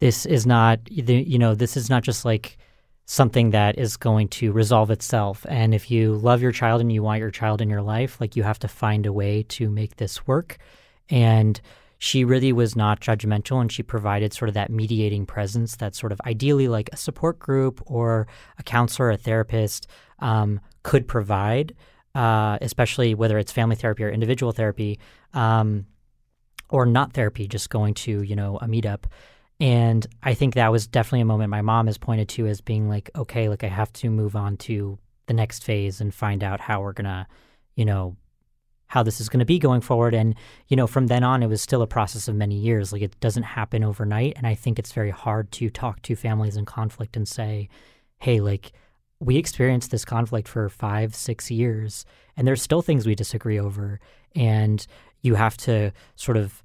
[0.00, 2.58] this is not, you know, this is not just like
[3.06, 5.44] something that is going to resolve itself.
[5.48, 8.36] And if you love your child and you want your child in your life, like
[8.36, 10.58] you have to find a way to make this work.
[11.10, 11.60] And
[11.98, 16.12] she really was not judgmental and she provided sort of that mediating presence that sort
[16.12, 18.26] of ideally like a support group or
[18.58, 19.86] a counselor, a therapist
[20.18, 21.74] um, could provide,
[22.14, 24.98] uh, especially whether it's family therapy or individual therapy
[25.34, 25.86] um,
[26.70, 29.04] or not therapy, just going to, you know, a meetup.
[29.60, 32.88] And I think that was definitely a moment my mom has pointed to as being
[32.88, 36.60] like, okay, like I have to move on to the next phase and find out
[36.60, 37.26] how we're going to,
[37.76, 38.16] you know,
[38.86, 40.14] how this is going to be going forward.
[40.14, 40.34] And,
[40.68, 42.92] you know, from then on, it was still a process of many years.
[42.92, 44.34] Like it doesn't happen overnight.
[44.36, 47.68] And I think it's very hard to talk to families in conflict and say,
[48.18, 48.72] hey, like,
[49.20, 52.04] we experienced this conflict for five, six years,
[52.36, 54.00] and there's still things we disagree over.
[54.34, 54.84] And
[55.22, 56.62] you have to sort of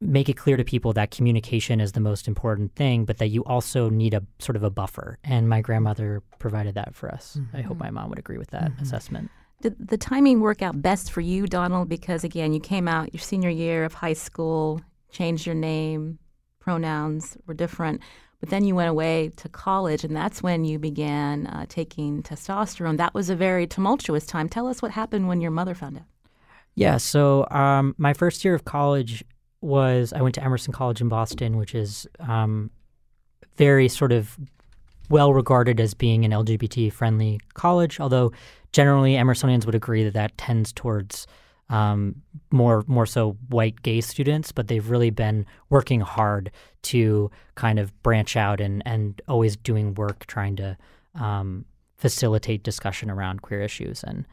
[0.00, 3.42] make it clear to people that communication is the most important thing, but that you
[3.44, 5.18] also need a sort of a buffer.
[5.24, 7.38] And my grandmother provided that for us.
[7.38, 7.56] Mm-hmm.
[7.56, 8.82] I hope my mom would agree with that mm-hmm.
[8.82, 9.30] assessment.
[9.62, 11.88] Did the timing work out best for you, Donald?
[11.88, 14.80] Because again, you came out your senior year of high school,
[15.10, 16.18] changed your name,
[16.58, 18.02] pronouns were different,
[18.40, 22.98] but then you went away to college, and that's when you began uh, taking testosterone.
[22.98, 24.50] That was a very tumultuous time.
[24.50, 26.04] Tell us what happened when your mother found out.
[26.74, 29.24] Yeah, so um, my first year of college,
[29.64, 32.70] was I went to Emerson College in Boston, which is um,
[33.56, 34.38] very sort of
[35.10, 38.32] well regarded as being an LGBT friendly college, although
[38.72, 41.26] generally Emersonians would agree that that tends towards
[41.70, 46.50] um, more more so white gay students, but they've really been working hard
[46.82, 50.76] to kind of branch out and and always doing work trying to
[51.14, 51.64] um,
[51.96, 54.26] facilitate discussion around queer issues and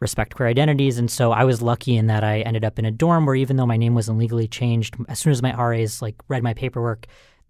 [0.00, 0.98] respect queer identities.
[0.98, 3.56] And so I was lucky in that I ended up in a dorm where even
[3.56, 7.06] though my name wasn't legally changed, as soon as my RAs like read my paperwork,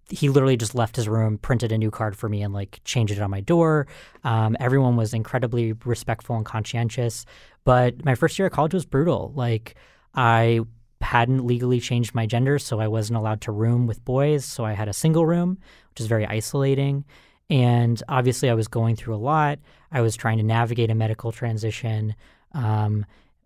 [0.09, 3.13] he literally just left his room, printed a new card for me, and like changed
[3.13, 3.87] it on my door.
[4.25, 7.25] Um, everyone was incredibly respectful and conscientious.
[7.63, 9.31] But my first year at college was brutal.
[9.33, 9.75] Like
[10.13, 10.61] I
[10.99, 14.43] hadn't legally changed my gender, so I wasn't allowed to room with boys.
[14.43, 15.57] So I had a single room,
[15.91, 17.05] which is very isolating.
[17.49, 19.59] And obviously, I was going through a lot.
[19.91, 22.15] I was trying to navigate a medical transition
[22.53, 23.05] um,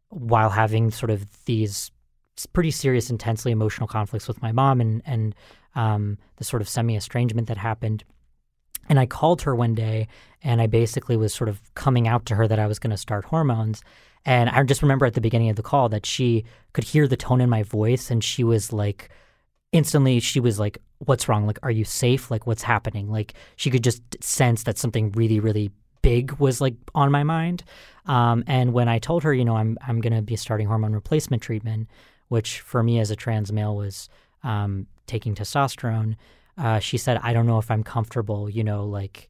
[0.09, 1.91] while having sort of these
[2.53, 5.35] pretty serious, intensely emotional conflicts with my mom and and
[5.75, 8.03] um, the sort of semi estrangement that happened.
[8.87, 10.07] And I called her one day,
[10.43, 12.97] and I basically was sort of coming out to her that I was going to
[12.97, 13.81] start hormones.
[14.25, 17.17] And I just remember at the beginning of the call that she could hear the
[17.17, 19.09] tone in my voice, and she was like,
[19.71, 21.45] instantly, she was like, "What's wrong?
[21.45, 22.31] Like, are you safe?
[22.31, 25.71] Like, what's happening?" Like, she could just sense that something really, really
[26.05, 27.63] big was like on my mind.
[28.05, 30.93] Um, and when I told her, you know, I'm I'm going to be starting hormone
[30.93, 31.89] replacement treatment,
[32.27, 34.09] which for me as a trans male was
[34.43, 36.15] um, taking testosterone,
[36.57, 39.29] uh, she said, I don't know if I'm comfortable, you know, like,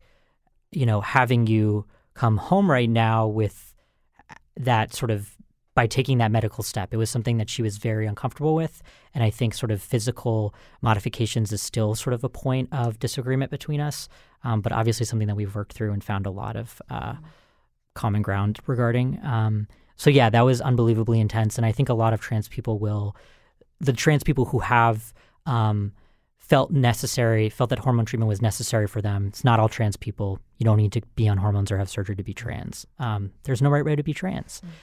[0.71, 3.73] you know, having you come home right now with
[4.57, 5.35] that sort of
[5.75, 6.93] by taking that medical step.
[6.93, 8.81] It was something that she was very uncomfortable with.
[9.13, 13.51] And I think sort of physical modifications is still sort of a point of disagreement
[13.51, 14.07] between us,
[14.45, 17.15] um, but obviously something that we've worked through and found a lot of uh,
[17.95, 19.19] common ground regarding.
[19.23, 21.57] Um, so, yeah, that was unbelievably intense.
[21.57, 23.15] And I think a lot of trans people will,
[23.79, 25.13] the trans people who have,
[25.45, 25.91] um,
[26.37, 29.27] felt necessary, felt that hormone treatment was necessary for them.
[29.27, 30.39] It's not all trans people.
[30.59, 32.85] You don't need to be on hormones or have surgery to be trans.
[32.99, 34.59] Um, there's no right way to be trans.
[34.59, 34.75] Mm-hmm.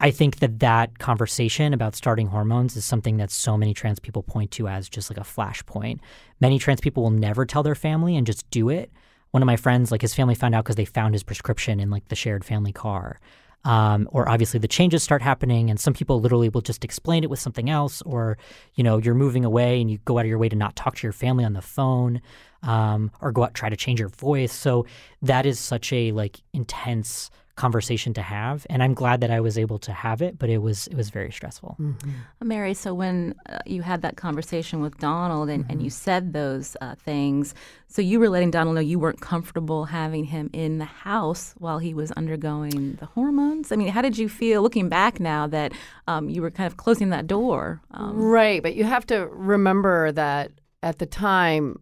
[0.00, 4.22] I think that that conversation about starting hormones is something that so many trans people
[4.22, 6.00] point to as just like a flashpoint.
[6.40, 8.90] Many trans people will never tell their family and just do it.
[9.30, 11.90] One of my friends, like his family found out because they found his prescription in
[11.90, 13.20] like the shared family car.
[13.64, 17.30] Um, or obviously the changes start happening and some people literally will just explain it
[17.30, 18.36] with something else or
[18.74, 20.96] you know you're moving away and you go out of your way to not talk
[20.96, 22.20] to your family on the phone
[22.62, 24.84] um, or go out try to change your voice so
[25.22, 29.56] that is such a like intense conversation to have and i'm glad that i was
[29.56, 32.10] able to have it but it was it was very stressful Mm-hmm.
[32.40, 36.32] Uh, Mary, so when uh, you had that conversation with Donald and, and you said
[36.32, 37.54] those uh, things,
[37.88, 41.78] so you were letting Donald know you weren't comfortable having him in the house while
[41.78, 43.72] he was undergoing the hormones?
[43.72, 45.72] I mean, how did you feel looking back now that
[46.06, 47.80] um, you were kind of closing that door?
[47.90, 51.80] Um, Right, but you have to remember that at the time,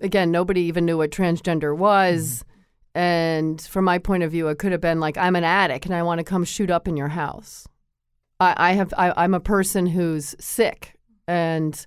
[0.00, 2.44] again, nobody even knew what transgender was.
[2.94, 5.94] And from my point of view, it could have been like, I'm an addict and
[5.94, 7.66] I want to come shoot up in your house.
[8.38, 10.94] I, I have, I, I'm a person who's sick.
[11.26, 11.84] And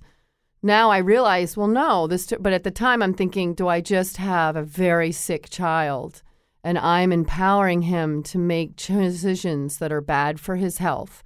[0.62, 4.16] now I realize, well, no, this, but at the time I'm thinking, do I just
[4.18, 6.22] have a very sick child?
[6.64, 11.22] And I'm empowering him to make decisions that are bad for his health.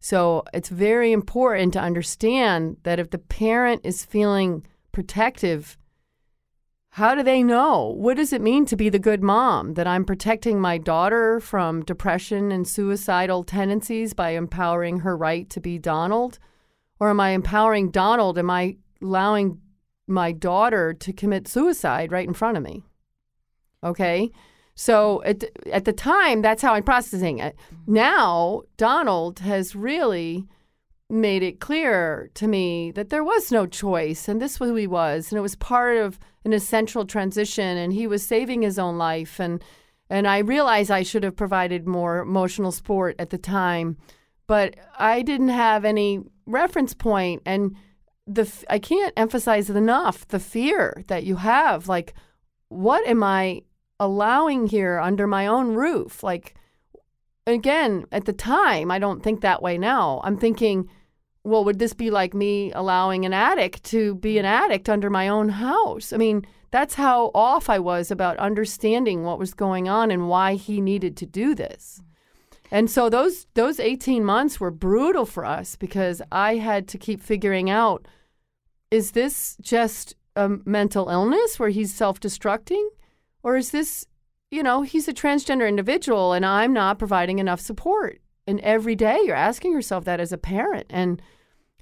[0.00, 5.78] So it's very important to understand that if the parent is feeling protective,
[6.96, 7.94] how do they know?
[7.96, 9.74] What does it mean to be the good mom?
[9.74, 15.60] That I'm protecting my daughter from depression and suicidal tendencies by empowering her right to
[15.60, 16.38] be Donald?
[17.00, 18.36] Or am I empowering Donald?
[18.36, 19.58] Am I allowing
[20.06, 22.82] my daughter to commit suicide right in front of me?
[23.82, 24.30] Okay.
[24.74, 27.56] So at, at the time, that's how I'm processing it.
[27.86, 30.46] Now, Donald has really
[31.12, 34.86] made it clear to me that there was no choice and this was who he
[34.86, 38.96] was and it was part of an essential transition and he was saving his own
[38.96, 39.62] life and
[40.08, 43.98] and I realized I should have provided more emotional support at the time
[44.46, 47.76] but I didn't have any reference point and
[48.26, 52.14] the I can't emphasize it enough the fear that you have like
[52.68, 53.62] what am I
[54.00, 56.22] allowing here under my own roof?
[56.22, 56.54] Like
[57.46, 60.22] again at the time I don't think that way now.
[60.24, 60.88] I'm thinking
[61.44, 64.48] well, would this be like me allowing an addict to be an mm.
[64.48, 66.12] addict under my own house?
[66.12, 70.54] I mean, that's how off I was about understanding what was going on and why
[70.54, 72.00] he needed to do this.
[72.00, 72.06] Mm.
[72.72, 77.20] And so those those 18 months were brutal for us because I had to keep
[77.20, 78.08] figuring out
[78.90, 82.86] is this just a mental illness where he's self-destructing
[83.42, 84.06] or is this,
[84.50, 88.21] you know, he's a transgender individual and I'm not providing enough support?
[88.46, 90.86] And every day you're asking yourself that as a parent.
[90.90, 91.22] And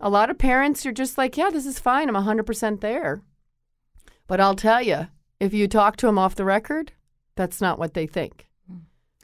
[0.01, 2.09] a lot of parents are just like, yeah, this is fine.
[2.09, 3.23] I'm 100% there.
[4.27, 6.93] But I'll tell you, if you talk to them off the record,
[7.35, 8.49] that's not what they think.
[8.69, 8.79] Hmm.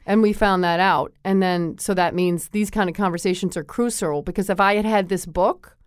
[0.05, 1.13] And we found that out.
[1.23, 4.85] And then, so that means these kind of conversations are crucial because if I had
[4.85, 5.77] had this book,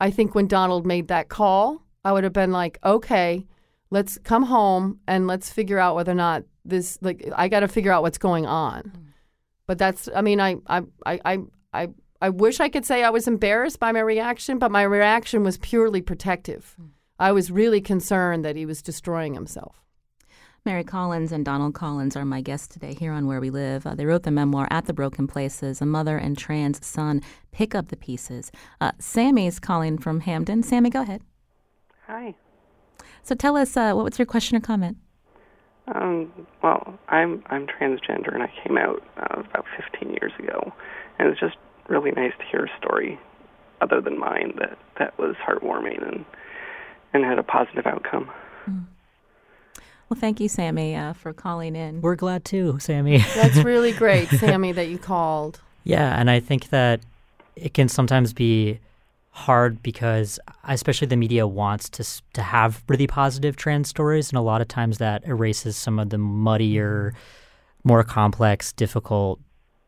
[0.00, 3.46] I think when Donald made that call, I would have been like, okay,
[3.90, 7.68] let's come home and let's figure out whether or not this, like, I got to
[7.68, 8.82] figure out what's going on.
[8.82, 9.09] Hmm.
[9.70, 11.38] But that's, I mean, I, I, I, I,
[11.72, 11.88] I,
[12.20, 15.58] I wish I could say I was embarrassed by my reaction, but my reaction was
[15.58, 16.74] purely protective.
[17.20, 19.76] I was really concerned that he was destroying himself.
[20.64, 23.86] Mary Collins and Donald Collins are my guests today here on Where We Live.
[23.86, 27.72] Uh, they wrote the memoir At the Broken Places A Mother and Trans Son Pick
[27.72, 28.50] Up the Pieces.
[28.80, 30.64] Uh, Sammy's calling from Hamden.
[30.64, 31.22] Sammy, go ahead.
[32.08, 32.34] Hi.
[33.22, 34.96] So tell us, uh, what was your question or comment?
[35.94, 40.72] Um, well, I'm I'm transgender and I came out uh, about 15 years ago,
[41.18, 41.56] and it's just
[41.88, 43.18] really nice to hear a story
[43.80, 46.24] other than mine that that was heartwarming and
[47.12, 48.30] and had a positive outcome.
[50.08, 52.00] Well, thank you, Sammy, uh, for calling in.
[52.00, 55.60] we're glad too sammy That's really great, Sammy, that you called.
[55.84, 57.00] Yeah, and I think that
[57.56, 58.80] it can sometimes be
[59.30, 64.42] hard because especially the media wants to to have really positive trans stories and a
[64.42, 67.14] lot of times that erases some of the muddier
[67.84, 69.38] more complex difficult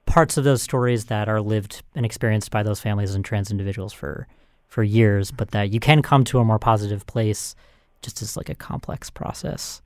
[0.07, 3.93] parts of those stories that are lived and experienced by those families and trans individuals
[3.93, 4.29] for
[4.69, 7.57] for years but that you can come to a more positive place
[8.01, 9.83] just as like a complex process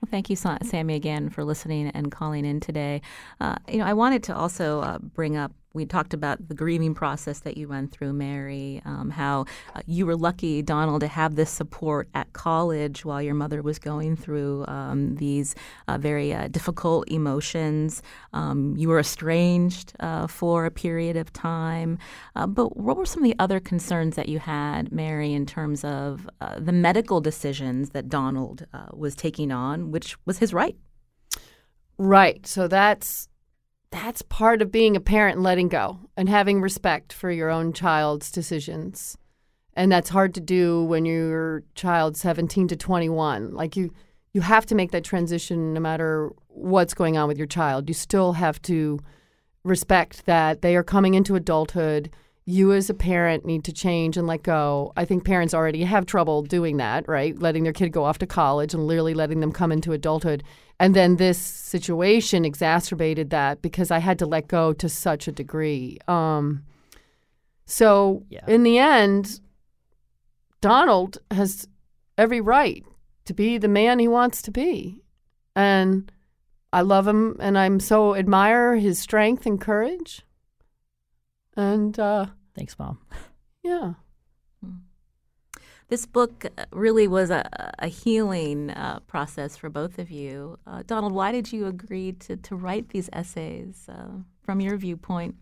[0.00, 3.02] Well, thank you, Sammy, again for listening and calling in today.
[3.40, 5.52] Uh, you know, I wanted to also uh, bring up.
[5.76, 8.80] We talked about the grieving process that you went through, Mary.
[8.86, 13.34] Um, how uh, you were lucky, Donald, to have this support at college while your
[13.34, 15.54] mother was going through um, these
[15.86, 18.02] uh, very uh, difficult emotions.
[18.32, 21.98] Um, you were estranged uh, for a period of time.
[22.34, 25.84] Uh, but what were some of the other concerns that you had, Mary, in terms
[25.84, 30.76] of uh, the medical decisions that Donald was taking on, which was his right?
[31.98, 32.46] Right.
[32.46, 33.28] So that's
[33.90, 37.72] that's part of being a parent and letting go and having respect for your own
[37.72, 39.16] child's decisions.
[39.74, 43.54] And that's hard to do when your child's 17 to 21.
[43.54, 43.92] Like you
[44.32, 47.88] you have to make that transition no matter what's going on with your child.
[47.88, 48.98] You still have to
[49.64, 52.10] respect that they are coming into adulthood.
[52.44, 54.92] You as a parent need to change and let go.
[54.94, 57.36] I think parents already have trouble doing that, right?
[57.38, 60.44] Letting their kid go off to college and literally letting them come into adulthood.
[60.78, 65.32] And then this situation exacerbated that because I had to let go to such a
[65.32, 65.98] degree.
[66.06, 66.64] Um,
[67.64, 68.44] so Yeah.
[68.46, 69.40] in the end,
[70.60, 71.66] Donald has
[72.18, 72.84] every right
[73.24, 75.02] to be the man he wants to be.
[75.54, 76.12] And
[76.72, 80.22] I love him and I'm so admire his strength and courage.
[81.56, 82.98] And uh, Thanks, mom.
[83.62, 83.94] yeah.
[85.88, 90.58] This book uh, really was a, a healing uh, process for both of you.
[90.66, 95.36] Uh, Donald, why did you agree to, to write these essays uh, from your viewpoint?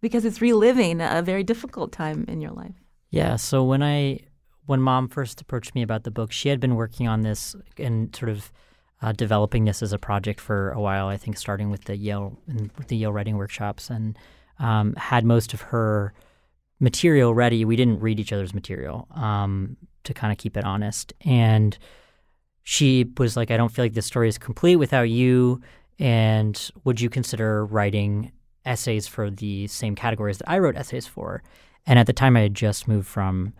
[0.00, 2.76] Because it's reliving a very difficult time in your life.
[3.10, 3.36] Yeah.
[3.36, 4.20] So when I
[4.66, 8.14] when mom first approached me about the book, she had been working on this and
[8.14, 8.52] sort of
[9.02, 11.08] uh, developing this as a project for a while.
[11.08, 12.38] I think starting with the Yale
[12.86, 14.16] the Yale writing workshops, and
[14.58, 16.14] um, had most of her
[16.80, 17.64] material ready.
[17.64, 21.12] We didn't read each other's material um, to kind of keep it honest.
[21.24, 21.78] And
[22.62, 25.60] she was like, "I don't feel like this story is complete without you.
[25.98, 28.32] And would you consider writing
[28.64, 31.42] essays for the same categories that I wrote essays for?"
[31.86, 33.52] And at the time, I had just moved from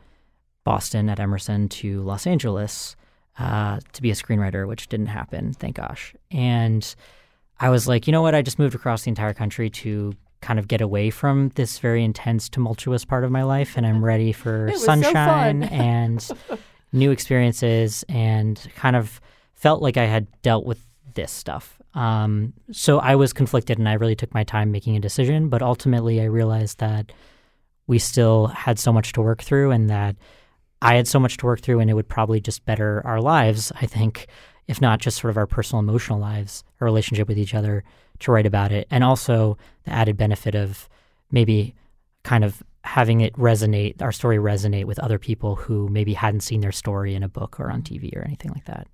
[0.65, 2.97] Boston at Emerson to Los Angeles
[3.39, 6.15] uh, to be a screenwriter, which didn't happen, thank gosh.
[6.31, 6.95] And
[7.59, 8.35] I was like, you know what?
[8.35, 12.03] I just moved across the entire country to kind of get away from this very
[12.03, 16.27] intense, tumultuous part of my life, and I'm ready for was so sunshine and
[16.93, 19.21] new experiences, and kind of
[19.55, 20.81] felt like I had dealt with
[21.15, 21.81] this stuff.
[21.95, 25.49] Um, so I was conflicted, and I really took my time making a decision.
[25.49, 27.13] But ultimately, I realized that
[27.87, 30.17] we still had so much to work through, and that
[30.83, 33.73] I had so much to work through, and it would probably just better our lives,
[33.81, 34.27] I think,
[34.71, 37.83] if not just sort of our personal emotional lives, our relationship with each other,
[38.21, 38.87] to write about it.
[38.89, 40.89] And also the added benefit of
[41.33, 41.75] maybe
[42.23, 46.61] kind of having it resonate, our story resonate with other people who maybe hadn't seen
[46.61, 48.87] their story in a book or on TV or anything like that.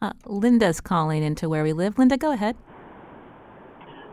[0.00, 1.98] Uh, Linda's calling into where we live.
[1.98, 2.54] Linda, go ahead.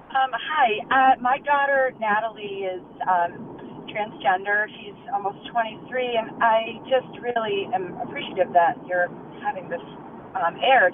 [0.10, 4.66] Um, hi, uh, my daughter Natalie is um, transgender.
[4.82, 9.08] She's almost 23, and I just really am appreciative that you're
[9.44, 9.82] having this
[10.36, 10.94] um, aired.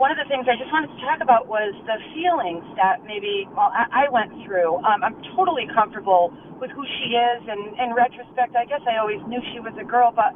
[0.00, 3.46] One of the things I just wanted to talk about was the feelings that maybe
[3.54, 4.82] well I, I went through.
[4.82, 9.22] Um, I'm totally comfortable with who she is, and in retrospect, I guess I always
[9.30, 10.34] knew she was a girl, but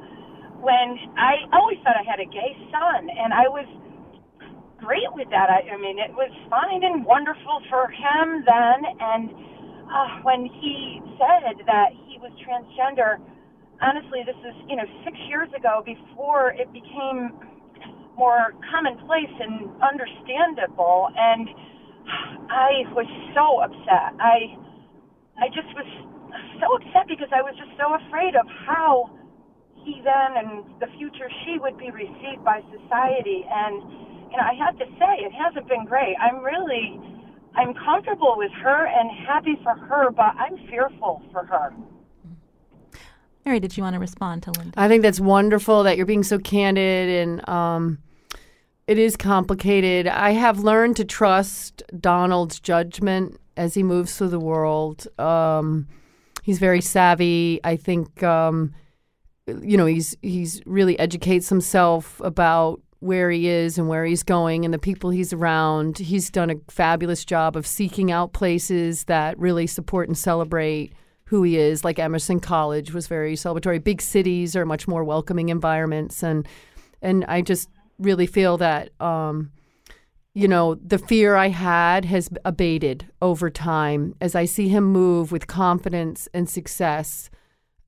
[0.62, 3.66] when I always thought I had a gay son, and I was
[4.78, 5.50] great with that.
[5.50, 8.78] I, I mean, it was fine and wonderful for him then.
[9.00, 9.24] And
[9.90, 13.18] uh, when he said that he was transgender,
[13.82, 17.34] honestly, this is you know six years ago, before it became
[18.18, 21.08] more commonplace and understandable.
[21.14, 21.48] And
[22.50, 24.18] I was so upset.
[24.18, 24.58] I
[25.38, 25.86] I just was
[26.58, 29.08] so upset because I was just so afraid of how
[29.86, 34.54] he then and the future she would be received by society and you know, I
[34.64, 36.14] have to say, it hasn't been great.
[36.20, 37.00] I'm really,
[37.54, 41.72] I'm comfortable with her and happy for her, but I'm fearful for her.
[43.44, 44.78] Mary, did you want to respond to Linda?
[44.78, 47.98] I think that's wonderful that you're being so candid and um,
[48.88, 50.06] it is complicated.
[50.06, 55.06] I have learned to trust Donald's judgment as he moves through the world.
[55.18, 55.86] Um,
[56.42, 57.60] he's very savvy.
[57.62, 58.74] I think um,
[59.46, 64.64] you know he's he's really educates himself about where he is and where he's going
[64.64, 65.98] and the people he's around.
[65.98, 71.42] He's done a fabulous job of seeking out places that really support and celebrate who
[71.42, 71.84] he is.
[71.84, 73.84] Like Emerson College was very celebratory.
[73.84, 76.48] Big cities are much more welcoming environments, and
[77.02, 77.68] and I just
[77.98, 79.50] really feel that um,
[80.34, 85.32] you know the fear I had has abated over time as I see him move
[85.32, 87.30] with confidence and success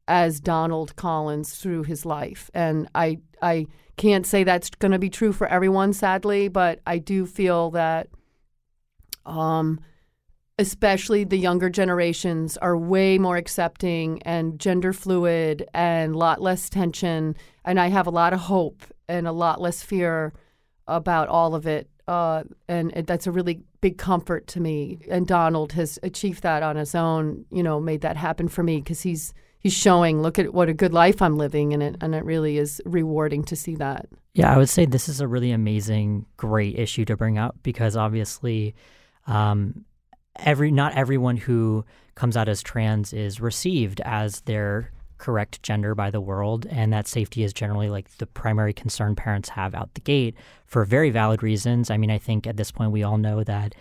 [0.08, 5.10] as Donald Collins through his life, and I I can't say that's going to be
[5.10, 8.08] true for everyone, sadly, but I do feel that.
[9.26, 9.80] Um,
[10.58, 16.68] especially the younger generations are way more accepting and gender fluid and a lot less
[16.68, 17.34] tension
[17.64, 20.32] and i have a lot of hope and a lot less fear
[20.86, 24.98] about all of it uh, and that's a really big comfort to me.
[25.10, 28.78] And donald has achieved that on his own you know made that happen for me
[28.78, 32.14] because he's he's showing look at what a good life i'm living and it and
[32.14, 34.08] it really is rewarding to see that.
[34.34, 37.96] Yeah, I would say this is a really amazing, great issue to bring up because
[37.96, 38.76] obviously,
[39.26, 39.84] um,
[40.36, 41.84] every not everyone who
[42.14, 47.06] comes out as trans is received as their correct gender by the world, and that
[47.06, 50.34] safety is generally like the primary concern parents have out the gate
[50.66, 51.90] for very valid reasons.
[51.90, 53.74] I mean, I think at this point we all know that.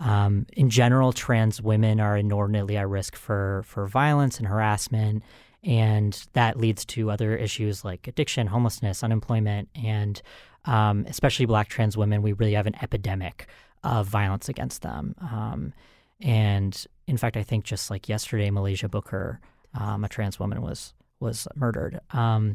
[0.00, 5.22] Um, in general, trans women are inordinately at risk for for violence and harassment,
[5.62, 10.20] and that leads to other issues like addiction, homelessness, unemployment, and
[10.64, 13.46] um, especially black trans women, we really have an epidemic
[13.82, 15.14] of violence against them.
[15.20, 15.72] Um,
[16.20, 19.40] and in fact, I think just like yesterday, Muhlaysia Booker,
[19.74, 22.00] um, a trans woman, was was murdered.
[22.10, 22.54] Um,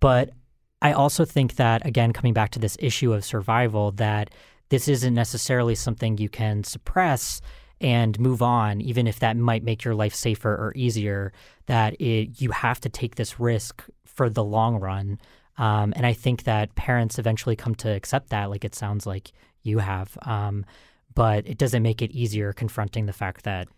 [0.00, 0.30] but
[0.82, 4.30] I also think that again, coming back to this issue of survival, that
[4.70, 7.40] this isn't necessarily something you can suppress
[7.80, 11.32] and move on, even if that might make your life safer or easier.
[11.66, 15.18] That it, you have to take this risk for the long run.
[15.56, 19.32] Um, and I think that parents eventually come to accept that, like it sounds like
[19.62, 20.16] you have.
[20.22, 20.64] Um,
[21.14, 23.68] but it doesn't make it easier confronting the fact that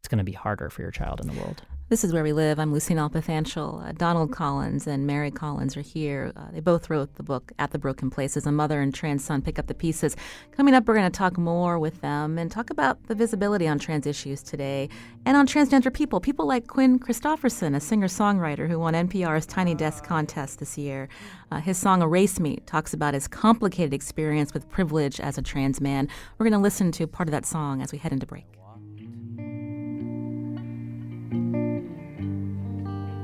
[0.00, 1.62] it's going to be harder for your child in the world.
[1.90, 2.58] This is where we live.
[2.58, 3.88] I'm Lucy Nalpathanchil.
[3.88, 6.32] Uh, Donald Collins and Mary Collins are here.
[6.36, 8.46] Uh, they both wrote the book At the Broken Places.
[8.46, 10.16] A mother and trans son pick up the pieces.
[10.52, 13.78] Coming up, we're going to talk more with them and talk about the visibility on
[13.78, 14.88] trans issues today
[15.26, 16.20] and on transgender people.
[16.20, 21.08] People like Quinn Christopherson, a singer songwriter who won NPR's Tiny Desk contest this year.
[21.50, 25.80] Uh, his song Erase Me talks about his complicated experience with privilege as a trans
[25.80, 26.08] man.
[26.38, 28.59] We're going to listen to part of that song as we head into break.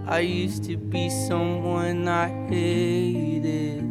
[0.09, 3.83] I used to be someone I hated.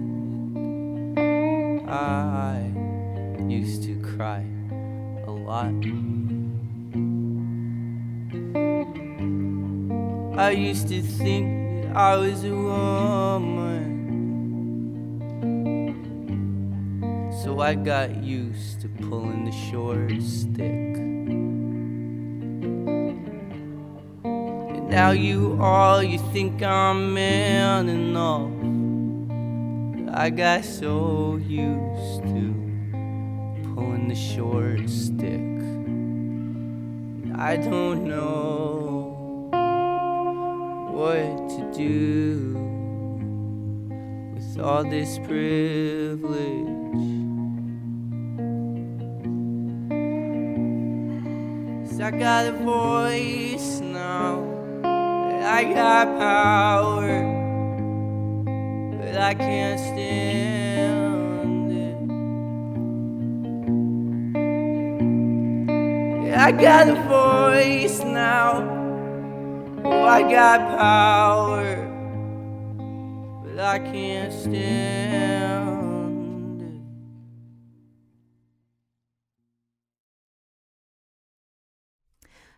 [1.89, 2.71] I
[3.49, 4.45] used to cry
[5.27, 5.75] a lot.
[10.39, 13.91] I used to think I was a woman.
[17.43, 21.04] So I got used to pulling the short stick.
[24.95, 28.49] You all you think I'm man enough.
[30.17, 32.53] I got so used to
[33.75, 35.41] pulling the short stick.
[37.37, 39.49] I don't know
[40.91, 42.55] what to do
[44.33, 46.45] with all this privilege.
[52.01, 53.84] I got a voice.
[55.45, 57.23] I got power,
[58.97, 61.97] but I can't stand it.
[66.35, 68.63] I got a voice now,
[69.83, 71.75] oh, I got power,
[73.45, 75.54] but I can't stand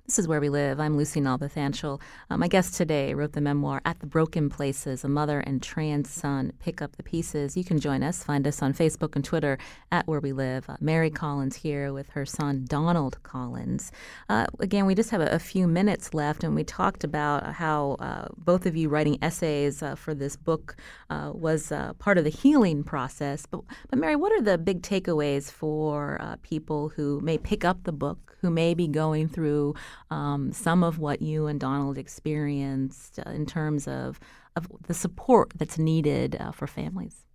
[0.08, 0.80] This is Where We Live.
[0.80, 2.00] I'm Lucy Nalpathanchil.
[2.30, 6.10] Uh, my guest today wrote the memoir At the Broken Places A Mother and Trans
[6.10, 7.58] Son Pick Up the Pieces.
[7.58, 8.24] You can join us.
[8.24, 9.58] Find us on Facebook and Twitter
[9.92, 10.70] at Where We Live.
[10.70, 13.92] Uh, Mary Collins here with her son, Donald Collins.
[14.30, 17.98] Uh, again, we just have a, a, few minutes left, and we talked about how
[18.00, 20.78] uh, both of you writing essays uh, for this book
[21.10, 23.46] uh, was part of the healing process.
[23.46, 27.92] But, but, Mary, what are the big takeaways for people who may pick up the
[27.92, 29.76] book, who may be going through
[30.10, 34.20] um, some of what you and Donald experienced uh, in terms of,
[34.56, 37.26] of the support that's needed uh, for families?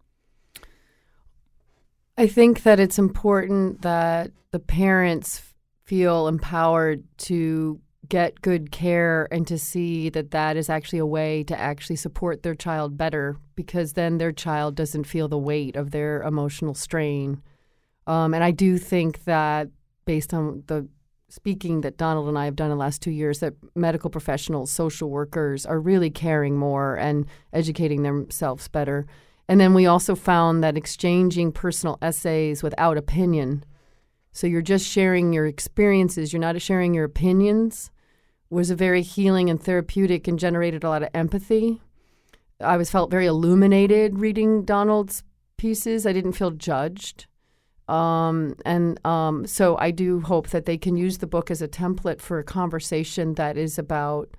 [2.16, 5.42] I think that it's important that the parents
[5.84, 11.42] feel empowered to get good care and to see that that is actually a way
[11.44, 15.92] to actually support their child better because then their child doesn't feel the weight of
[15.92, 17.40] their emotional strain.
[18.06, 19.68] Um, and I do think that
[20.04, 20.86] based on the
[21.32, 24.70] speaking that Donald and I have done in the last two years that medical professionals,
[24.70, 27.24] social workers are really caring more and
[27.54, 29.06] educating themselves better.
[29.48, 33.64] And then we also found that exchanging personal essays without opinion,
[34.32, 37.90] so you're just sharing your experiences, you're not sharing your opinions,
[38.50, 41.80] was a very healing and therapeutic and generated a lot of empathy.
[42.60, 45.24] I was felt very illuminated reading Donald's
[45.56, 46.04] pieces.
[46.04, 47.24] I didn't feel judged.
[47.92, 51.68] Um, and um, so I do hope that they can use the book as a
[51.68, 54.30] template for a conversation that is about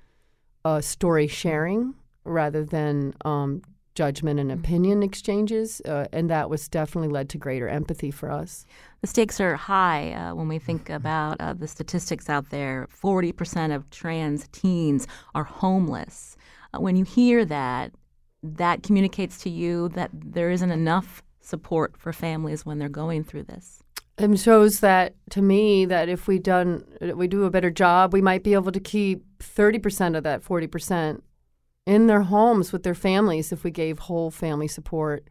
[0.65, 1.93] uh, story sharing
[2.25, 3.61] rather than um,
[3.93, 5.81] judgment and opinion exchanges.
[5.81, 8.65] Uh, and that was definitely led to greater empathy for us.
[9.01, 13.75] The stakes are high uh, when we think about uh, the statistics out there 40%
[13.75, 16.37] of trans teens are homeless.
[16.73, 17.91] Uh, when you hear that,
[18.41, 23.43] that communicates to you that there isn't enough support for families when they're going through
[23.43, 23.83] this.
[24.17, 26.83] It shows that to me that if we done
[27.15, 30.43] we do a better job, we might be able to keep thirty percent of that
[30.43, 31.23] forty percent
[31.85, 35.27] in their homes with their families if we gave whole family support.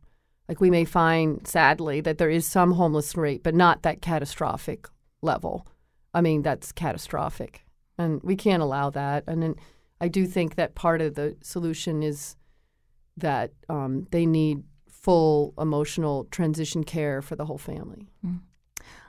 [0.48, 4.88] Like we may find, sadly, that there is some homeless rate, but not that catastrophic
[5.22, 5.66] level.
[6.12, 7.64] I mean, that's catastrophic,
[7.96, 9.24] and we can't allow that.
[9.28, 9.54] And then
[10.00, 12.36] I do think that part of the solution is
[13.16, 14.64] that um, they need
[15.02, 18.08] full emotional transition care for the whole family.
[18.24, 18.40] Mm.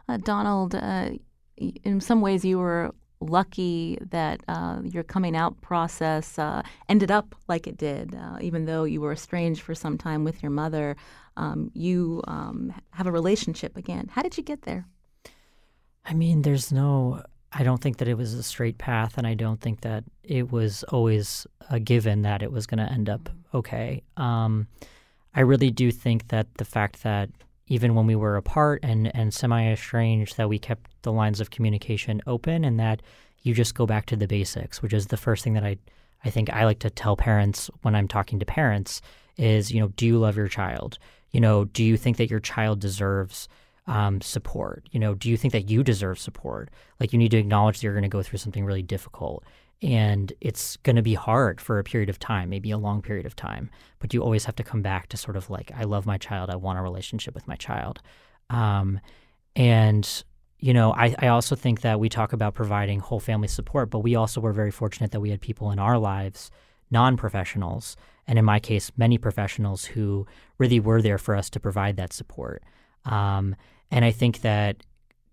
[0.10, 1.10] Uh, Donald, uh,
[1.58, 7.36] in some ways, you were lucky that uh, your coming out process uh, ended up
[7.48, 10.96] like it did, uh, even though you were estranged for some time with your mother.
[11.38, 14.10] Um, you um, have a relationship again.
[14.12, 14.88] How did you get there?
[16.06, 17.24] I mean, there's no.
[17.52, 20.52] I don't think that it was a straight path, and I don't think that it
[20.52, 24.02] was always a given that it was going to end up okay.
[24.18, 24.68] Um,
[25.36, 27.30] I really do think that the fact that
[27.68, 31.50] even when we were apart and, and semi estranged, that we kept the lines of
[31.50, 33.02] communication open and that
[33.42, 35.78] you just go back to the basics, which is the first thing that I,
[36.24, 39.02] I think I like to tell parents when I'm talking to parents
[39.38, 40.98] is, you know, do you love your child?
[41.32, 43.48] You know, do you think that your child deserves
[43.88, 44.88] um, support?
[44.92, 46.70] You know, do you think that you deserve support?
[47.00, 49.44] Like you need to acknowledge that you're going to go through something really difficult
[49.84, 53.26] and it's going to be hard for a period of time, maybe a long period
[53.26, 53.70] of time.
[54.00, 56.50] But you always have to come back to sort of like, I love my child.
[56.50, 58.02] I want a relationship with my child.
[58.50, 59.02] Um,
[59.56, 60.24] and
[60.64, 64.00] you know, I, I also think that we talk about providing whole family support, but
[64.00, 66.50] we also were very fortunate that we had people in our lives,
[66.90, 70.26] non professionals, and in my case, many professionals who
[70.58, 72.64] really were there for us to provide that support.
[73.04, 73.58] Um,
[73.92, 74.78] and I think that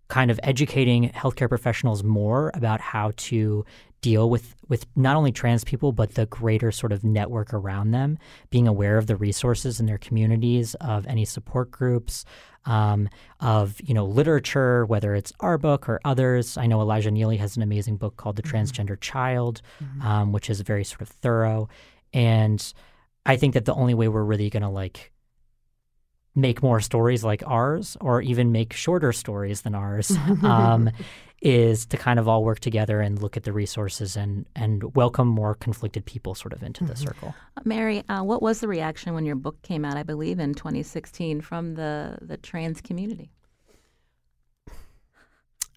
[0.09, 3.65] kind of educating healthcare professionals more about how to
[4.01, 8.19] deal with with not only trans people but the greater sort of network around them
[8.51, 12.25] being aware of the resources in their communities of any support groups
[12.67, 13.09] um,
[13.41, 17.57] of you know literature whether it's our book or others i know elijah nealy has
[17.57, 18.57] an amazing book called the mm-hmm.
[18.57, 20.07] transgender child mm-hmm.
[20.07, 21.69] um, which is very sort of thorough
[22.13, 22.73] and
[23.27, 25.13] i think that the only way we're really going to like
[26.35, 30.11] make more stories like ours or even make shorter stories than ours
[30.43, 30.91] um,
[31.41, 35.27] is to kind of all work together and look at the resources and and welcome
[35.27, 36.93] more conflicted people sort of into mm-hmm.
[36.93, 37.35] the circle.
[37.57, 39.97] Uh, Mary, uh, what was the reaction when your book came out?
[39.97, 43.31] I believe in 2016 from the the trans community.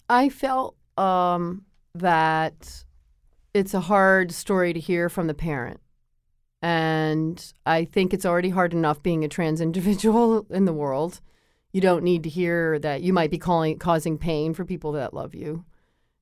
[0.08, 2.84] I felt um, that
[3.54, 5.80] it's a hard story to hear from the parent.
[6.60, 11.20] And I think it's already hard enough being a trans individual in the world.
[11.74, 15.12] You don't need to hear that you might be calling, causing pain for people that
[15.12, 15.64] love you.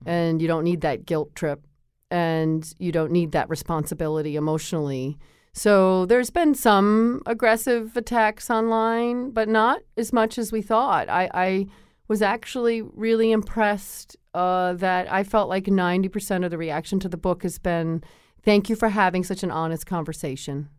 [0.07, 1.67] And you don't need that guilt trip.
[2.11, 5.19] And you don't need that responsibility emotionally.
[5.53, 11.11] So there's been some aggressive attacks online, but not as much as we thought.
[11.11, 11.67] I, I
[12.09, 17.19] was actually really impressed uh, that I felt like 90% of the reaction to the
[17.19, 18.03] book has been
[18.43, 20.71] thank you for having such an honest conversation.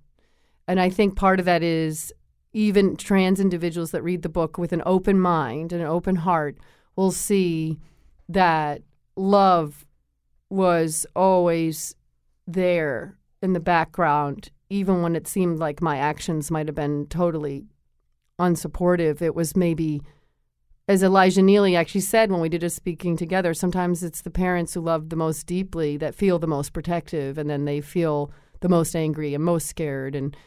[0.68, 2.12] And I think part of that is
[2.54, 6.58] even trans individuals that read the book with an open mind and an open heart
[6.95, 7.80] will see
[8.30, 8.82] that
[9.16, 9.86] love
[10.49, 11.95] was always
[12.45, 17.66] there in the background, even when it seemed like my actions might have been totally
[18.39, 19.22] unsupportive.
[19.22, 20.01] It was maybe,
[20.88, 24.74] as Elijah Nealy actually said when we did a speaking together, sometimes it's the parents
[24.74, 28.70] who love the most deeply that feel the most protective, and then they feel the
[28.70, 30.16] most angry and most scared.
[30.16, 30.38] And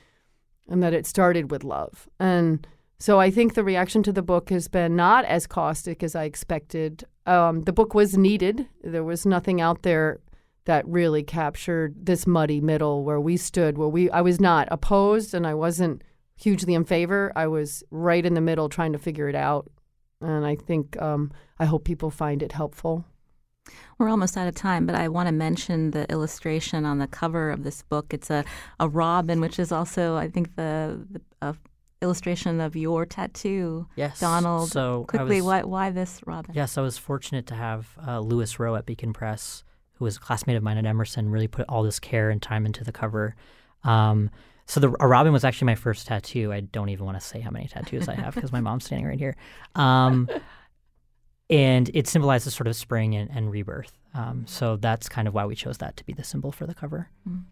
[0.69, 2.09] and that it started with love.
[2.19, 2.67] And
[2.99, 6.25] so I think the reaction to the book has been not as caustic as I
[6.25, 7.05] expected.
[7.27, 8.67] Um, the book was needed.
[8.83, 10.21] There was nothing out there
[10.65, 15.35] that really captured this muddy middle where we stood, where we I was not opposed
[15.35, 16.03] and I wasn't
[16.37, 17.33] hugely in favor.
[17.37, 19.71] I was right in the middle trying to figure it out.
[20.21, 23.05] And I think um, I hope people find it helpful.
[23.99, 27.51] We're almost out of time, but I want to mention the illustration on the cover
[27.51, 28.13] of this book.
[28.13, 28.45] It's a,
[28.79, 31.57] a robin, which is also, I think, the, the
[32.03, 33.87] illustration of your tattoo.
[33.97, 34.71] Yes, Donald.
[34.71, 36.53] So quickly, was, why why this robin?
[36.55, 39.65] Yes, I was fortunate to have uh, Lewis Rowe at Beacon Press,
[39.95, 42.67] who was a classmate of mine at Emerson, really put all this care and time
[42.67, 43.35] into the cover.
[43.85, 44.31] Um,
[44.67, 46.53] so the a robin was actually my first tattoo.
[46.53, 49.07] I don't even want to say how many tattoos I have because my mom's standing
[49.07, 49.37] right here.
[49.75, 50.29] Um,
[51.49, 53.93] and it symbolizes sort of spring and, and rebirth.
[54.15, 56.75] Um, so that's kind of why we chose that to be the symbol for the
[56.75, 57.11] cover.
[57.29, 57.45] Mm.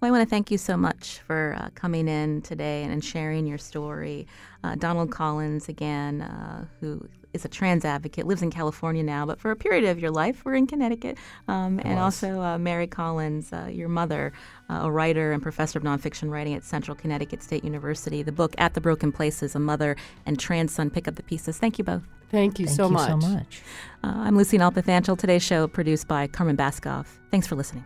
[0.00, 3.46] Well, I want to thank you so much for uh, coming in today and, sharing
[3.46, 4.28] your story.
[4.62, 9.38] Uh, Donald Collins, again, uh, who is a trans advocate, lives in California now, but
[9.38, 11.18] for a period of your life, we're in Connecticut.
[11.46, 14.32] Um, and also uh, Mary Collins, uh, your mother,
[14.70, 18.22] uh, a writer and professor of nonfiction writing at Central Connecticut State University.
[18.22, 21.58] The book At the Broken Places, A Mother and Trans Son Pick Up the Pieces.
[21.58, 22.02] Thank you both.
[22.30, 23.08] Thank you, Thank so, you much.
[23.08, 23.62] so much.
[24.02, 25.18] I'm Lucy Nalpathanchil.
[25.18, 27.06] Today's show produced by Carmen Baskauf.
[27.30, 27.84] Thanks for listening.